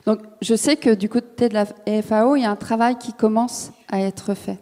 Donc, 0.06 0.20
je 0.42 0.56
sais 0.56 0.76
que 0.76 0.94
du 0.96 1.08
côté 1.08 1.50
de 1.50 1.54
la 1.54 1.66
FAO, 2.02 2.36
il 2.36 2.42
y 2.42 2.46
a 2.46 2.52
un 2.52 2.56
travail 2.56 2.98
qui 2.98 3.14
commence 3.14 3.72
à 3.88 4.02
être 4.02 4.34
fait. 4.34 4.58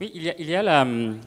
Oui, 0.00 0.10
il 0.14 0.22
y 0.24 0.30
a, 0.30 0.34
il 0.36 0.50
y 0.50 0.56
a 0.56 0.86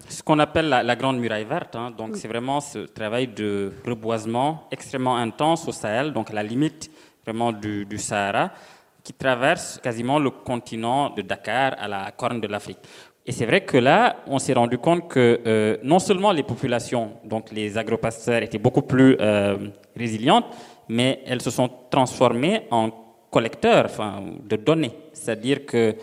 ce 0.09 0.21
qu'on 0.21 0.37
appelle 0.39 0.67
la, 0.67 0.95
Grande 0.97 1.17
Muraille 1.17 1.45
Verte. 1.45 1.77
Hein. 1.77 1.91
donc, 1.97 2.17
c'est 2.17 2.27
vraiment 2.27 2.59
ce 2.59 2.79
travail 2.79 3.27
de 3.27 3.71
reboisement 3.85 4.67
extrêmement 4.69 5.15
intense 5.15 5.65
au 5.67 5.71
Sahel, 5.71 6.11
donc 6.11 6.29
à 6.29 6.33
la 6.33 6.43
limite 6.43 6.91
vraiment 7.25 7.53
du, 7.53 7.97
Sahara, 7.97 8.51
qui 9.03 9.13
traverse 9.13 9.79
quasiment 9.81 10.19
le 10.19 10.29
continent 10.29 11.09
de 11.11 11.21
Dakar 11.21 11.75
à 11.79 11.87
la 11.87 12.11
corne 12.11 12.41
de 12.41 12.47
l'Afrique. 12.47 12.79
Et 13.27 13.31
c'est 13.31 13.45
vrai 13.45 13.61
que 13.61 13.77
là, 13.77 14.17
on 14.27 14.37
s'est 14.37 14.53
rendu 14.53 14.77
compte 14.77 15.07
que 15.07 15.41
euh, 15.47 15.77
non 15.83 15.97
seulement 15.97 16.31
les 16.31 16.43
populations, 16.43 17.13
donc 17.23 17.51
les 17.51 17.75
agropasteurs, 17.75 18.43
étaient 18.43 18.59
beaucoup 18.59 18.83
plus 18.83 19.17
euh, 19.19 19.57
résilientes, 19.97 20.45
mais 20.89 21.21
elles 21.25 21.41
se 21.41 21.49
sont 21.49 21.69
transformées 21.89 22.67
en 22.69 22.91
collecteurs 23.31 23.89
de 24.47 24.55
données. 24.55 24.91
C'est-à-dire 25.11 25.65
que 25.65 25.95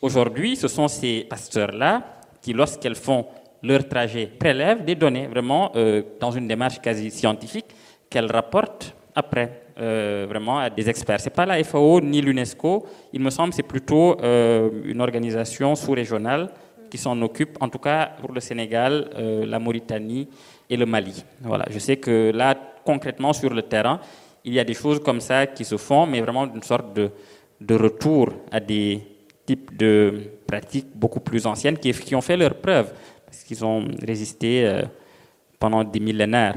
aujourd'hui, 0.00 0.56
ce 0.56 0.68
sont 0.68 0.88
ces 0.88 1.26
pasteurs-là 1.28 2.02
qui, 2.40 2.54
lorsqu'elles 2.54 2.94
font 2.94 3.26
leur 3.62 3.86
trajet, 3.86 4.26
prélèvent 4.26 4.82
des 4.82 4.94
données 4.94 5.26
vraiment 5.26 5.72
euh, 5.76 6.02
dans 6.18 6.30
une 6.30 6.48
démarche 6.48 6.80
quasi 6.80 7.10
scientifique 7.10 7.66
qu'elles 8.08 8.32
rapportent 8.32 8.94
après 9.14 9.64
vraiment 9.76 10.58
à 10.58 10.68
des 10.68 10.90
experts. 10.90 11.20
C'est 11.20 11.34
pas 11.34 11.46
la 11.46 11.64
FAO 11.64 12.02
ni 12.02 12.20
l'UNESCO, 12.20 12.84
il 13.14 13.20
me 13.22 13.30
semble, 13.30 13.54
c'est 13.54 13.62
plutôt 13.62 14.18
une 14.22 15.00
organisation 15.00 15.74
sous-régionale 15.74 16.50
qui 16.90 16.98
s'en 16.98 17.20
occupe, 17.22 17.56
en 17.60 17.68
tout 17.68 17.78
cas 17.78 18.10
pour 18.20 18.32
le 18.32 18.40
Sénégal, 18.40 19.10
la 19.46 19.58
Mauritanie 19.58 20.28
et 20.68 20.76
le 20.76 20.86
Mali. 20.86 21.24
Voilà, 21.40 21.64
je 21.70 21.78
sais 21.78 21.96
que 21.96 22.30
là, 22.34 22.54
concrètement 22.84 23.32
sur 23.32 23.50
le 23.50 23.62
terrain, 23.62 24.00
il 24.44 24.54
y 24.54 24.60
a 24.60 24.64
des 24.64 24.74
choses 24.74 25.00
comme 25.02 25.20
ça 25.20 25.46
qui 25.46 25.64
se 25.64 25.76
font, 25.76 26.06
mais 26.06 26.20
vraiment 26.20 26.46
d'une 26.46 26.62
sorte 26.62 26.92
de, 26.94 27.10
de 27.60 27.74
retour 27.74 28.30
à 28.50 28.60
des 28.60 29.02
types 29.44 29.76
de 29.76 30.30
pratiques 30.46 30.88
beaucoup 30.94 31.20
plus 31.20 31.46
anciennes 31.46 31.78
qui, 31.78 31.92
qui 31.92 32.14
ont 32.14 32.20
fait 32.20 32.36
leurs 32.36 32.54
preuves 32.54 32.92
parce 33.26 33.44
qu'ils 33.44 33.64
ont 33.64 33.86
résisté 34.02 34.66
euh, 34.66 34.82
pendant 35.58 35.84
des 35.84 36.00
millénaires. 36.00 36.56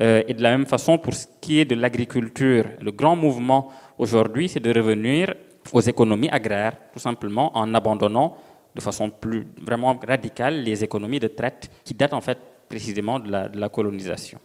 Euh, 0.00 0.22
et 0.26 0.34
de 0.34 0.42
la 0.42 0.50
même 0.50 0.66
façon, 0.66 0.98
pour 0.98 1.14
ce 1.14 1.26
qui 1.40 1.60
est 1.60 1.64
de 1.64 1.74
l'agriculture, 1.74 2.64
le 2.80 2.90
grand 2.90 3.16
mouvement 3.16 3.70
aujourd'hui, 3.98 4.48
c'est 4.48 4.60
de 4.60 4.72
revenir 4.72 5.34
aux 5.72 5.80
économies 5.80 6.30
agraires, 6.30 6.74
tout 6.92 6.98
simplement 6.98 7.56
en 7.56 7.74
abandonnant 7.74 8.36
de 8.78 8.82
façon 8.82 9.10
plus 9.10 9.44
vraiment 9.60 9.98
radicale 10.06 10.62
les 10.62 10.84
économies 10.84 11.18
de 11.18 11.26
traite 11.26 11.68
qui 11.84 11.94
datent 11.94 12.14
en 12.14 12.20
fait 12.20 12.38
précisément 12.68 13.18
de 13.18 13.28
la, 13.28 13.48
de 13.48 13.58
la 13.58 13.68
colonisation. 13.68 14.38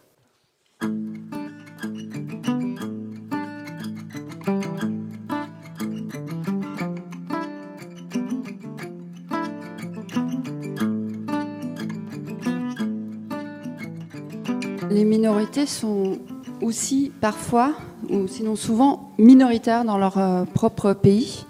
Les 14.90 15.06
minorités 15.06 15.68
sont 15.68 16.18
aussi 16.62 17.12
parfois, 17.22 17.74
ou 18.10 18.28
sinon 18.28 18.56
souvent, 18.56 19.12
minoritaires 19.20 19.86
dans 19.86 19.98
leur 19.98 20.18
euh, 20.18 20.46
propre 20.46 20.94
pays, 20.94 21.46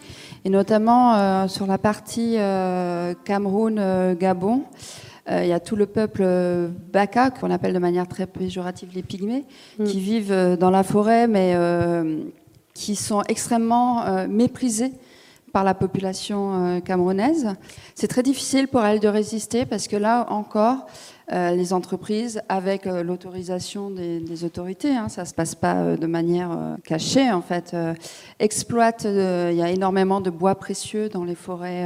et 0.45 0.49
notamment 0.49 1.15
euh, 1.15 1.47
sur 1.47 1.65
la 1.65 1.77
partie 1.77 2.35
euh, 2.37 3.13
Cameroun-Gabon. 3.23 4.63
Il 5.29 5.47
y 5.47 5.53
a 5.53 5.61
tout 5.61 5.77
le 5.77 5.85
peuple 5.85 6.27
Baka, 6.91 7.29
qu'on 7.29 7.49
appelle 7.49 7.73
de 7.73 7.79
manière 7.79 8.09
très 8.09 8.27
péjorative 8.27 8.89
les 8.93 9.03
pygmées, 9.03 9.45
mm. 9.79 9.85
qui 9.85 10.01
vivent 10.01 10.57
dans 10.59 10.69
la 10.69 10.83
forêt, 10.83 11.27
mais 11.27 11.55
qui 12.73 12.97
sont 12.97 13.21
extrêmement 13.29 14.03
méprisés 14.27 14.91
par 15.53 15.63
la 15.63 15.75
population 15.75 16.81
camerounaise. 16.81 17.55
C'est 17.95 18.09
très 18.09 18.21
difficile 18.21 18.67
pour 18.67 18.83
elles 18.83 18.99
de 18.99 19.07
résister 19.07 19.65
parce 19.65 19.87
que 19.87 19.95
là 19.95 20.25
encore, 20.29 20.79
euh, 20.79 21.12
les 21.31 21.73
entreprises 21.73 22.41
avec 22.49 22.85
euh, 22.85 23.03
l'autorisation 23.03 23.89
des, 23.89 24.43
autorités, 24.43 24.91
hein, 24.91 25.09
ça 25.09 25.21
ne 25.21 25.27
se 25.27 25.33
passe 25.33 25.55
pas 25.55 25.75
euh, 25.75 25.97
de 25.97 26.07
manière 26.07 26.77
cachée 26.83 27.31
en 27.31 27.41
fait, 27.41 27.75
exploitent, 28.39 29.05
il 29.05 29.55
y 29.55 29.61
a 29.61 29.69
énormément 29.69 30.21
de 30.21 30.29
bois 30.29 30.55
précieux 30.55 31.09
dans 31.09 31.23
les 31.23 31.35
forêts 31.35 31.85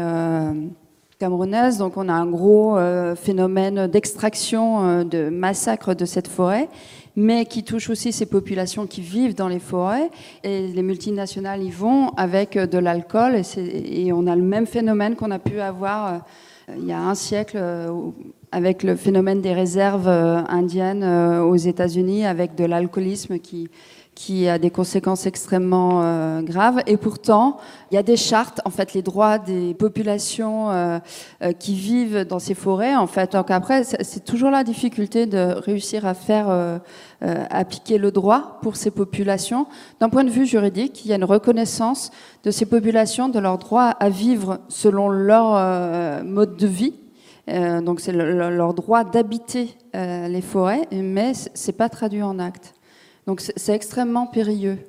camerounaises, 1.19 1.77
donc 1.77 1.97
on 1.97 2.09
a 2.09 2.13
un 2.13 2.25
gros 2.27 2.77
phénomène 3.15 3.87
d'extraction, 3.87 5.03
de 5.03 5.29
massacre 5.29 5.93
de 5.93 6.05
cette 6.05 6.27
forêt, 6.27 6.69
mais 7.15 7.45
qui 7.45 7.63
touche 7.63 7.89
aussi 7.89 8.11
ces 8.11 8.25
populations 8.25 8.87
qui 8.87 9.01
vivent 9.01 9.35
dans 9.35 9.47
les 9.47 9.59
forêts, 9.59 10.09
et 10.43 10.67
les 10.67 10.83
multinationales 10.83 11.63
y 11.63 11.71
vont 11.71 12.09
avec 12.17 12.57
de 12.57 12.77
l'alcool, 12.77 13.41
et, 13.57 14.11
on 14.13 14.27
a 14.27 14.35
le 14.35 14.43
même 14.43 14.67
phénomène 14.67 15.15
qu'on 15.15 15.31
a 15.31 15.39
pu 15.39 15.59
avoir 15.59 16.25
il 16.75 16.85
y 16.85 16.91
a 16.91 16.99
un 16.99 17.15
siècle 17.15 17.57
avec 18.51 18.83
le 18.83 18.95
phénomène 18.95 19.41
des 19.41 19.53
réserves 19.53 20.07
euh, 20.07 20.41
indiennes 20.47 21.03
euh, 21.03 21.41
aux 21.43 21.55
États-Unis, 21.55 22.25
avec 22.25 22.55
de 22.55 22.65
l'alcoolisme 22.65 23.39
qui, 23.39 23.69
qui 24.17 24.49
a 24.49 24.57
des 24.57 24.71
conséquences 24.71 25.27
extrêmement 25.27 26.01
euh, 26.01 26.41
graves. 26.41 26.81
Et 26.87 26.97
pourtant, 26.97 27.57
il 27.91 27.95
y 27.95 27.97
a 27.99 28.03
des 28.03 28.17
chartes, 28.17 28.61
en 28.65 28.71
fait, 28.71 28.95
les 28.95 29.03
droits 29.03 29.37
des 29.37 29.75
populations 29.75 30.71
qui 31.59 31.75
vivent 31.75 32.25
dans 32.25 32.39
ces 32.39 32.53
forêts. 32.53 32.95
En 32.95 33.07
fait, 33.07 33.33
donc 33.33 33.51
après, 33.51 33.83
c'est 33.83 34.25
toujours 34.25 34.49
la 34.49 34.63
difficulté 34.63 35.25
de 35.25 35.53
réussir 35.57 36.05
à 36.05 36.13
faire 36.13 36.81
appliquer 37.21 37.97
le 37.97 38.11
droit 38.11 38.59
pour 38.61 38.75
ces 38.75 38.91
populations. 38.91 39.67
D'un 40.01 40.09
point 40.09 40.25
de 40.25 40.29
vue 40.29 40.45
juridique, 40.45 41.05
il 41.05 41.09
y 41.09 41.13
a 41.13 41.15
une 41.15 41.23
reconnaissance 41.23 42.11
de 42.43 42.51
ces 42.51 42.65
populations 42.65 43.29
de 43.29 43.39
leur 43.39 43.57
droit 43.57 43.85
à 43.85 44.09
vivre 44.09 44.59
selon 44.67 45.07
leur 45.07 46.23
mode 46.25 46.57
de 46.57 46.67
vie 46.67 46.93
euh, 47.49 47.81
donc 47.81 48.01
c'est 48.01 48.11
leur 48.11 48.73
droit 48.73 49.03
d'habiter 49.03 49.69
euh, 49.95 50.27
les 50.27 50.41
forêts, 50.41 50.87
mais 50.91 51.33
c'est 51.33 51.71
pas 51.71 51.89
traduit 51.89 52.21
en 52.21 52.39
acte. 52.39 52.73
Donc 53.27 53.41
c'est 53.41 53.75
extrêmement 53.75 54.25
périlleux. 54.25 54.79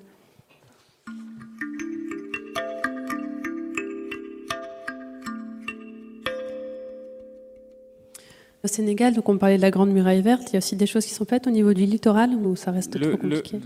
Au 8.65 8.67
Sénégal, 8.67 9.15
donc 9.15 9.29
on 9.29 9.39
parlait 9.39 9.57
de 9.57 9.63
la 9.63 9.71
Grande 9.71 9.91
Muraille 9.91 10.21
Verte, 10.21 10.51
il 10.51 10.53
y 10.55 10.57
a 10.57 10.59
aussi 10.59 10.75
des 10.77 10.87
choses 10.87 11.05
qui 11.05 11.15
sont 11.15 11.25
faites 11.25 11.47
au 11.47 11.51
niveau 11.51 11.73
du 11.75 11.85
littoral 11.85 12.31
ou 12.35 12.55
ça 12.57 12.71
reste 12.73 13.01
trop 13.01 13.17
compliqué 13.17 13.59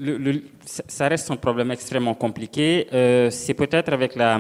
Ça 0.67 1.09
reste 1.09 1.31
un 1.31 1.37
problème 1.37 1.71
extrêmement 1.71 2.15
compliqué. 2.15 2.89
Euh, 2.93 3.31
c'est 3.31 3.55
peut-être 3.55 3.93
avec 3.93 4.17
la, 4.17 4.39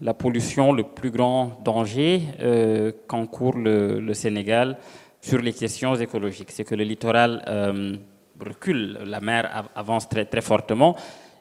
la, 0.00 0.14
pollution 0.14 0.72
le 0.72 0.84
plus 0.84 1.10
grand 1.10 1.60
danger 1.64 2.22
euh, 2.40 2.92
qu'encourt 3.06 3.56
le, 3.56 4.00
le, 4.00 4.14
Sénégal 4.14 4.78
sur 5.20 5.40
les 5.42 5.52
questions 5.52 5.94
écologiques. 5.94 6.50
C'est 6.50 6.64
que 6.64 6.74
le 6.74 6.84
littoral 6.84 7.44
euh, 7.46 7.96
recule, 8.44 8.98
la 9.04 9.20
mer 9.20 9.68
avance 9.74 10.08
très, 10.08 10.24
très 10.24 10.40
fortement, 10.40 10.96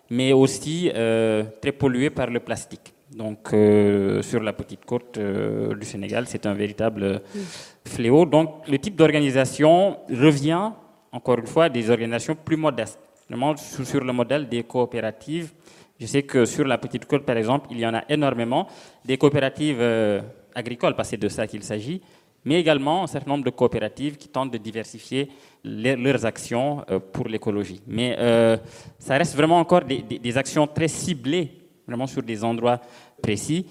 mais 0.09 0.33
aussi 0.33 0.91
euh, 0.93 1.43
très 1.61 1.71
pollué 1.71 2.09
par 2.09 2.27
le 2.29 2.39
plastique. 2.39 2.93
Donc, 3.15 3.53
euh, 3.53 4.21
sur 4.21 4.41
la 4.41 4.53
petite 4.53 4.85
côte 4.85 5.17
euh, 5.17 5.75
du 5.75 5.85
Sénégal, 5.85 6.25
c'est 6.27 6.45
un 6.45 6.53
véritable 6.53 7.21
fléau. 7.85 8.25
Donc, 8.25 8.67
le 8.67 8.77
type 8.77 8.95
d'organisation 8.95 9.97
revient, 10.09 10.71
encore 11.11 11.39
une 11.39 11.47
fois, 11.47 11.69
des 11.69 11.89
organisations 11.89 12.35
plus 12.35 12.57
modestes, 12.57 12.99
vraiment 13.27 13.55
sur 13.57 14.03
le 14.03 14.13
modèle 14.13 14.47
des 14.47 14.63
coopératives. 14.63 15.51
Je 15.99 16.05
sais 16.05 16.23
que 16.23 16.45
sur 16.45 16.65
la 16.65 16.77
petite 16.77 17.05
côte, 17.05 17.25
par 17.25 17.37
exemple, 17.37 17.67
il 17.71 17.79
y 17.79 17.85
en 17.85 17.93
a 17.93 18.03
énormément 18.09 18.67
des 19.03 19.17
coopératives 19.17 19.81
agricoles, 20.55 20.95
parce 20.95 21.09
que 21.09 21.15
c'est 21.15 21.21
de 21.21 21.29
ça 21.29 21.45
qu'il 21.47 21.63
s'agit, 21.63 22.01
mais 22.49 22.59
également 22.59 23.03
un 23.03 23.07
certain 23.07 23.29
nombre 23.29 23.45
de 23.45 23.51
coopératives 23.51 24.17
qui 24.17 24.27
tentent 24.27 24.51
de 24.51 24.57
diversifier 24.57 25.29
leurs 25.63 26.25
actions 26.25 26.83
pour 27.13 27.27
l'écologie. 27.27 27.79
Mais 27.85 28.17
ça 28.97 29.17
reste 29.17 29.35
vraiment 29.35 29.59
encore 29.59 29.83
des, 29.83 30.37
actions 30.37 30.65
très 30.65 30.87
ciblées 30.87 31.51
vraiment 31.85 32.07
sur 32.07 32.23
des 32.23 32.43
endroits 32.43 32.81
précis. 33.21 33.65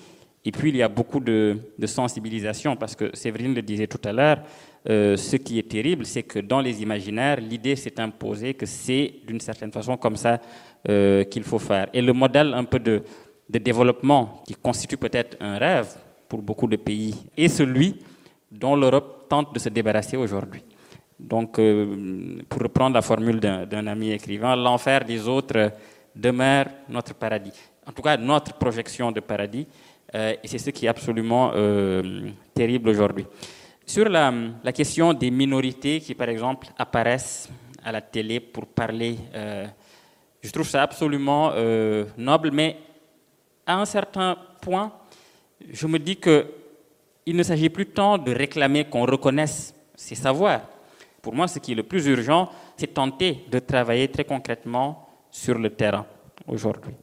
Et 0.45 0.53
puis, 0.53 0.71
il 0.71 0.77
y 0.77 0.83
a 0.83 0.89
beaucoup 0.89 1.21
de, 1.21 1.59
sensibilisation, 1.85 2.77
parce 2.77 2.95
que 2.95 3.15
Séverine 3.15 3.55
le 3.55 3.63
disait 3.63 3.87
tout 3.87 4.01
à 4.05 4.13
l'heure, 4.13 4.43
euh, 4.89 5.17
ce 5.17 5.37
qui 5.37 5.59
est 5.59 5.69
terrible, 5.69 6.07
c'est 6.07 6.23
que 6.23 6.39
dans 6.39 6.61
les 6.61 6.81
imaginaires, 6.83 7.41
l'idée 7.41 7.77
s'est 7.77 8.01
imposée 8.01 8.55
que 8.55 8.65
c'est 8.65 9.15
d'une 9.27 9.41
certaine 9.41 9.73
façon 9.73 9.97
comme 9.97 10.17
ça 10.17 10.41
euh, 10.89 11.25
qu'il 11.25 11.43
faut 11.43 11.59
faire. 11.59 11.89
Et 11.93 12.01
le 12.01 12.13
modèle 12.13 12.55
un 12.55 12.65
peu 12.65 12.79
de, 12.79 13.03
de 13.51 13.59
développement 13.59 14.43
qui 14.47 14.55
constitue 14.55 14.97
peut-être 14.97 15.37
un 15.41 15.59
rêve 15.59 15.89
pour 16.29 16.41
beaucoup 16.41 16.69
de 16.69 16.77
pays 16.77 17.15
est 17.37 17.49
celui 17.49 17.97
dont 18.51 18.77
l'Europe 18.77 19.27
tente 19.29 19.55
de 19.55 19.59
se 19.59 19.69
débarrasser 19.69 20.17
aujourd'hui. 20.17 20.63
Donc, 21.19 21.59
euh, 21.59 22.43
pour 22.49 22.63
reprendre 22.63 22.95
la 22.95 23.03
formule 23.03 23.41
d'un 23.41 23.87
ami 23.87 24.13
écrivain, 24.13 24.55
l'enfer 24.55 25.05
des 25.05 25.27
autres 25.27 25.73
demeure 26.15 26.67
notre 26.89 27.15
paradis 27.15 27.53
en 27.89 27.93
tout 27.93 28.03
cas 28.03 28.19
notre 28.19 28.53
projection 28.53 29.11
de 29.11 29.21
paradis, 29.21 29.67
euh, 30.15 30.35
et 30.43 30.47
c'est 30.47 30.59
ce 30.59 30.69
qui 30.69 30.85
est 30.85 30.89
absolument 30.91 31.53
euh, 31.55 32.31
terrible 32.53 32.91
aujourd'hui. 32.91 33.25
Sur 33.87 34.11
la, 34.11 34.31
question 34.75 35.15
des 35.15 35.31
minorités 35.31 35.99
qui, 36.01 36.15
par 36.15 36.29
exemple, 36.29 36.69
apparaissent 36.77 37.49
à 37.83 37.91
la 37.91 38.03
télé 38.03 38.41
pour 38.41 38.67
parler, 38.67 39.17
je 40.43 40.51
trouve 40.51 40.69
ça 40.69 40.83
absolument 40.83 41.53
noble, 42.19 42.51
mais 42.53 42.77
à 43.67 43.81
un 43.81 43.87
certain 43.87 44.37
point, 44.61 44.93
je 45.73 45.87
me 45.87 45.99
dis 45.99 46.17
qu'il 47.29 47.37
ne 47.37 47.43
s'agit 47.43 47.69
plus 47.69 47.85
tant 47.85 48.17
de 48.17 48.33
réclamer 48.33 48.85
qu'on 48.87 49.05
reconnaisse 49.05 49.75
ces 49.95 50.15
savoirs. 50.15 50.63
Pour 51.21 51.35
moi, 51.35 51.47
ce 51.47 51.59
qui 51.59 51.73
est 51.73 51.75
le 51.75 51.83
plus 51.83 52.07
urgent, 52.07 52.49
c'est 52.75 52.95
tenter 52.95 53.45
de 53.53 53.59
travailler 53.59 54.09
très 54.09 54.25
concrètement 54.25 55.07
sur 55.31 55.59
le 55.59 55.69
terrain 55.69 56.07
aujourd'hui. 56.47 56.95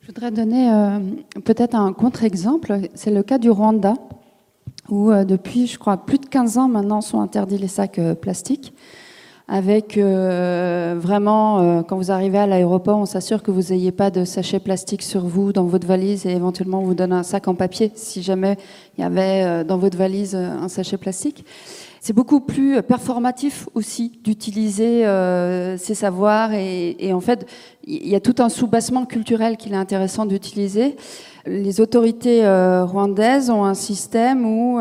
Je 0.00 0.06
voudrais 0.06 0.30
donner 0.30 0.72
euh, 0.72 0.98
peut-être 1.44 1.74
un 1.74 1.92
contre-exemple. 1.92 2.88
C'est 2.94 3.10
le 3.10 3.22
cas 3.22 3.36
du 3.36 3.50
Rwanda, 3.50 3.92
où 4.88 5.10
euh, 5.10 5.24
depuis, 5.26 5.66
je 5.66 5.78
crois, 5.78 5.98
plus 5.98 6.18
de 6.18 6.24
15 6.24 6.56
ans 6.56 6.68
maintenant 6.68 7.02
sont 7.02 7.20
interdits 7.20 7.58
les 7.58 7.68
sacs 7.68 7.98
euh, 7.98 8.14
plastiques. 8.14 8.72
Avec 9.46 9.98
euh, 9.98 10.94
vraiment, 10.98 11.60
euh, 11.60 11.82
quand 11.82 11.96
vous 11.96 12.10
arrivez 12.10 12.38
à 12.38 12.46
l'aéroport, 12.46 12.98
on 12.98 13.04
s'assure 13.04 13.42
que 13.42 13.50
vous 13.50 13.72
n'ayez 13.74 13.92
pas 13.92 14.10
de 14.10 14.24
sachet 14.24 14.58
plastique 14.58 15.02
sur 15.02 15.26
vous 15.26 15.52
dans 15.52 15.64
votre 15.64 15.86
valise 15.86 16.24
et 16.24 16.30
éventuellement 16.30 16.80
on 16.80 16.84
vous 16.84 16.94
donne 16.94 17.12
un 17.12 17.22
sac 17.22 17.46
en 17.46 17.54
papier 17.54 17.92
si 17.94 18.22
jamais 18.22 18.56
il 18.96 19.02
y 19.02 19.04
avait 19.04 19.44
euh, 19.44 19.64
dans 19.64 19.76
votre 19.76 19.98
valise 19.98 20.34
un 20.34 20.68
sachet 20.68 20.96
plastique. 20.96 21.44
C'est 22.00 22.14
beaucoup 22.14 22.40
plus 22.40 22.82
performatif 22.82 23.68
aussi 23.74 24.18
d'utiliser 24.22 25.04
ces 25.78 25.94
savoirs 25.94 26.52
et, 26.52 26.96
et, 26.98 27.14
en 27.14 27.20
fait, 27.20 27.46
il 27.86 28.06
y 28.06 28.14
a 28.14 28.20
tout 28.20 28.34
un 28.40 28.50
soubassement 28.50 29.06
culturel 29.06 29.56
qu'il 29.56 29.72
est 29.72 29.76
intéressant 29.76 30.26
d'utiliser. 30.26 30.96
Les 31.46 31.80
autorités 31.80 32.42
rwandaises 32.46 33.48
ont 33.48 33.64
un 33.64 33.72
système 33.72 34.44
où 34.44 34.80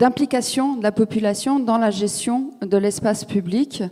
d'implication 0.00 0.76
de 0.76 0.82
la 0.82 0.92
population 0.92 1.60
dans 1.60 1.76
la 1.76 1.90
gestion 1.90 2.52
de 2.62 2.78
l'espace 2.78 3.26
public. 3.26 3.82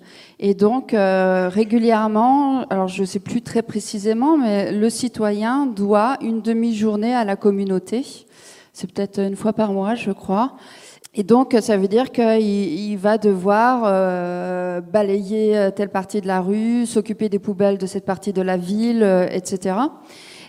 Et 0.40 0.54
donc, 0.54 0.94
euh, 0.94 1.50
régulièrement, 1.52 2.64
alors 2.70 2.88
je 2.88 3.02
ne 3.02 3.06
sais 3.06 3.20
plus 3.20 3.42
très 3.42 3.60
précisément, 3.60 4.38
mais 4.38 4.72
le 4.72 4.88
citoyen 4.88 5.66
doit 5.66 6.16
une 6.22 6.40
demi-journée 6.40 7.14
à 7.14 7.24
la 7.24 7.36
communauté. 7.36 8.06
C'est 8.72 8.90
peut-être 8.90 9.20
une 9.20 9.36
fois 9.36 9.52
par 9.52 9.74
mois, 9.74 9.94
je 9.96 10.10
crois. 10.10 10.54
Et 11.12 11.24
donc, 11.24 11.54
ça 11.60 11.76
veut 11.76 11.88
dire 11.88 12.10
qu'il 12.10 12.96
va 12.96 13.18
devoir 13.18 13.82
euh, 13.84 14.80
balayer 14.80 15.68
telle 15.76 15.90
partie 15.90 16.22
de 16.22 16.26
la 16.26 16.40
rue, 16.40 16.86
s'occuper 16.86 17.28
des 17.28 17.38
poubelles 17.38 17.76
de 17.76 17.86
cette 17.86 18.06
partie 18.06 18.32
de 18.32 18.40
la 18.40 18.56
ville, 18.56 19.02
euh, 19.02 19.28
etc. 19.30 19.76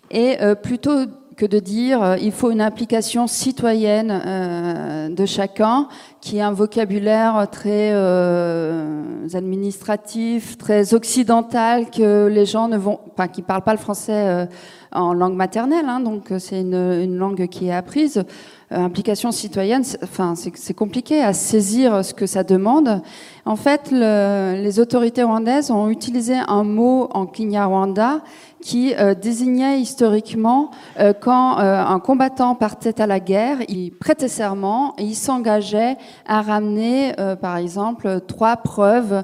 Et 0.09 0.37
plutôt 0.63 1.05
que 1.39 1.45
de 1.45 1.59
dire 1.59 2.03
euh, 2.03 2.17
il 2.21 2.33
faut 2.33 2.51
une 2.51 2.59
implication 2.59 3.25
citoyenne 3.25 4.11
euh, 4.11 5.07
de 5.07 5.25
chacun, 5.25 5.87
qui 6.19 6.37
est 6.37 6.41
un 6.41 6.51
vocabulaire 6.51 7.47
très 7.49 7.91
euh, 7.93 9.25
administratif, 9.33 10.57
très 10.57 10.93
occidental, 10.93 11.89
que 11.91 12.27
les 12.27 12.45
gens 12.45 12.67
ne 12.67 12.75
vont, 12.75 12.99
enfin, 13.13 13.29
qui 13.29 13.41
parlent 13.41 13.63
pas 13.63 13.71
le 13.71 13.79
français 13.79 14.49
en 14.91 15.13
langue 15.13 15.35
maternelle, 15.35 15.85
hein, 15.87 16.01
donc 16.01 16.33
c'est 16.39 16.59
une, 16.59 16.73
une, 16.73 17.15
langue 17.15 17.47
qui 17.47 17.69
est 17.69 17.73
apprise. 17.73 18.23
implication 18.69 19.31
citoyenne, 19.31 19.83
enfin, 20.03 20.33
c'est 20.35 20.73
compliqué 20.73 21.21
à 21.23 21.31
saisir 21.31 22.03
ce 22.03 22.13
que 22.13 22.25
ça 22.25 22.43
demande. 22.43 23.01
En 23.45 23.55
fait, 23.55 23.89
le, 23.91 24.61
les 24.61 24.79
autorités 24.79 25.23
rwandaises 25.23 25.71
ont 25.71 25.89
utilisé 25.89 26.35
un 26.47 26.63
mot 26.63 27.09
en 27.13 27.25
Kinyarwanda 27.25 28.21
qui 28.61 28.93
euh, 28.95 29.13
désignait 29.15 29.79
historiquement 29.79 30.71
euh, 30.99 31.13
quand 31.13 31.59
euh, 31.59 31.81
un 31.81 31.99
combattant 31.99 32.55
partait 32.55 33.01
à 33.01 33.07
la 33.07 33.19
guerre, 33.19 33.57
il 33.69 33.91
prêtait 33.91 34.27
serment 34.27 34.93
et 34.97 35.03
il 35.03 35.15
s'engageait 35.15 35.97
à 36.27 36.41
ramener, 36.41 37.13
par 37.41 37.57
exemple, 37.57 38.21
trois 38.27 38.57
preuves 38.57 39.23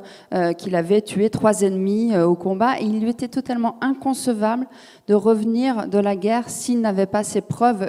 qu'il 0.57 0.75
avait 0.75 1.01
tué 1.01 1.29
trois 1.29 1.61
ennemis 1.61 2.17
au 2.17 2.35
combat. 2.35 2.79
Il 2.79 2.99
lui 2.99 3.09
était 3.09 3.27
totalement 3.27 3.77
inconcevable 3.81 4.67
de 5.07 5.13
revenir 5.13 5.87
de 5.87 5.99
la 5.99 6.15
guerre 6.15 6.49
s'il 6.49 6.81
n'avait 6.81 7.05
pas 7.05 7.23
ces 7.23 7.41
preuves, 7.41 7.87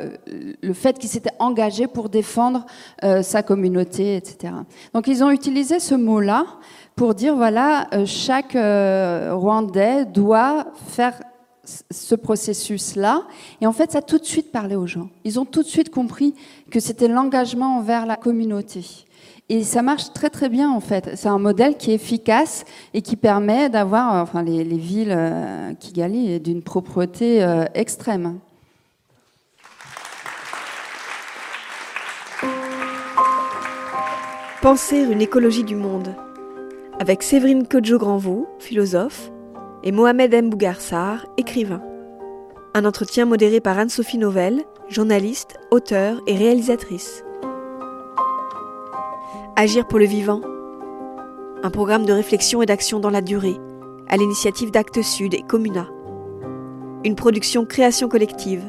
le 0.63 0.73
fait 0.73 0.99
qu'il 0.99 1.09
s'était 1.09 1.33
engagé 1.39 1.87
pour 1.87 2.09
défendre 2.09 2.67
sa 3.23 3.43
communauté, 3.43 4.17
etc. 4.17 4.53
Donc 4.95 5.07
ils 5.09 5.25
ont 5.25 5.31
utilisé 5.31 5.79
ce 5.79 5.95
pour 6.95 7.15
dire 7.15 7.37
voilà, 7.37 7.89
chaque 8.05 8.53
Rwandais 8.53 10.05
doit 10.07 10.67
faire 10.89 11.21
ce 11.91 12.15
processus-là. 12.15 13.23
Et 13.61 13.67
en 13.67 13.73
fait, 13.73 13.93
ça 13.93 13.99
a 13.99 14.03
tout 14.03 14.19
de 14.19 14.25
suite 14.25 14.53
parlé 14.53 14.77
aux 14.77 14.87
gens. 14.87 15.09
Ils 15.25 15.39
ont 15.39 15.45
tout 15.45 15.63
de 15.63 15.69
suite 15.69 15.91
compris 15.91 16.35
que 16.71 16.81
c'était 16.81 17.09
l'engagement 17.09 17.79
envers 17.79 18.07
la 18.07 18.17
communauté. 18.17 18.85
Et 19.49 19.63
ça 19.63 19.83
marche 19.83 20.13
très 20.13 20.29
très 20.29 20.49
bien 20.49 20.71
en 20.71 20.81
fait. 20.81 21.11
C'est 21.15 21.29
un 21.29 21.39
modèle 21.39 21.77
qui 21.77 21.93
est 21.93 21.95
efficace 21.95 22.65
et 22.95 23.03
qui 23.03 23.15
permet 23.15 23.69
d'avoir, 23.69 24.21
enfin 24.21 24.43
les, 24.43 24.65
villes 24.65 25.15
euh, 25.17 25.73
Kigali 25.75 26.41
d'une 26.41 26.63
propreté 26.63 27.45
euh, 27.45 27.65
extrême. 27.75 28.41
Penser 34.67 34.99
une 34.99 35.21
écologie 35.21 35.63
du 35.63 35.77
monde 35.77 36.17
avec 36.99 37.23
Séverine 37.23 37.69
Kodjo-Granvaux, 37.69 38.49
philosophe, 38.59 39.31
et 39.85 39.93
Mohamed 39.93 40.35
M. 40.35 40.51
Bougarsar, 40.51 41.25
écrivain. 41.37 41.81
Un 42.75 42.85
entretien 42.85 43.27
modéré 43.27 43.61
par 43.61 43.79
Anne-Sophie 43.79 44.19
Novelle, 44.19 44.65
journaliste, 44.89 45.55
auteure 45.71 46.21
et 46.27 46.37
réalisatrice. 46.37 47.23
Agir 49.55 49.87
pour 49.87 50.01
le 50.01 50.07
vivant. 50.07 50.41
Un 51.63 51.71
programme 51.71 52.05
de 52.05 52.13
réflexion 52.13 52.61
et 52.61 52.67
d'action 52.67 52.99
dans 52.99 53.11
la 53.11 53.23
durée, 53.23 53.59
à 54.09 54.17
l'initiative 54.17 54.73
d'Actes 54.73 55.03
Sud 55.03 55.35
et 55.35 55.43
Comuna. 55.43 55.87
Une 57.05 57.15
production 57.15 57.67
création 57.67 58.09
collective 58.09 58.69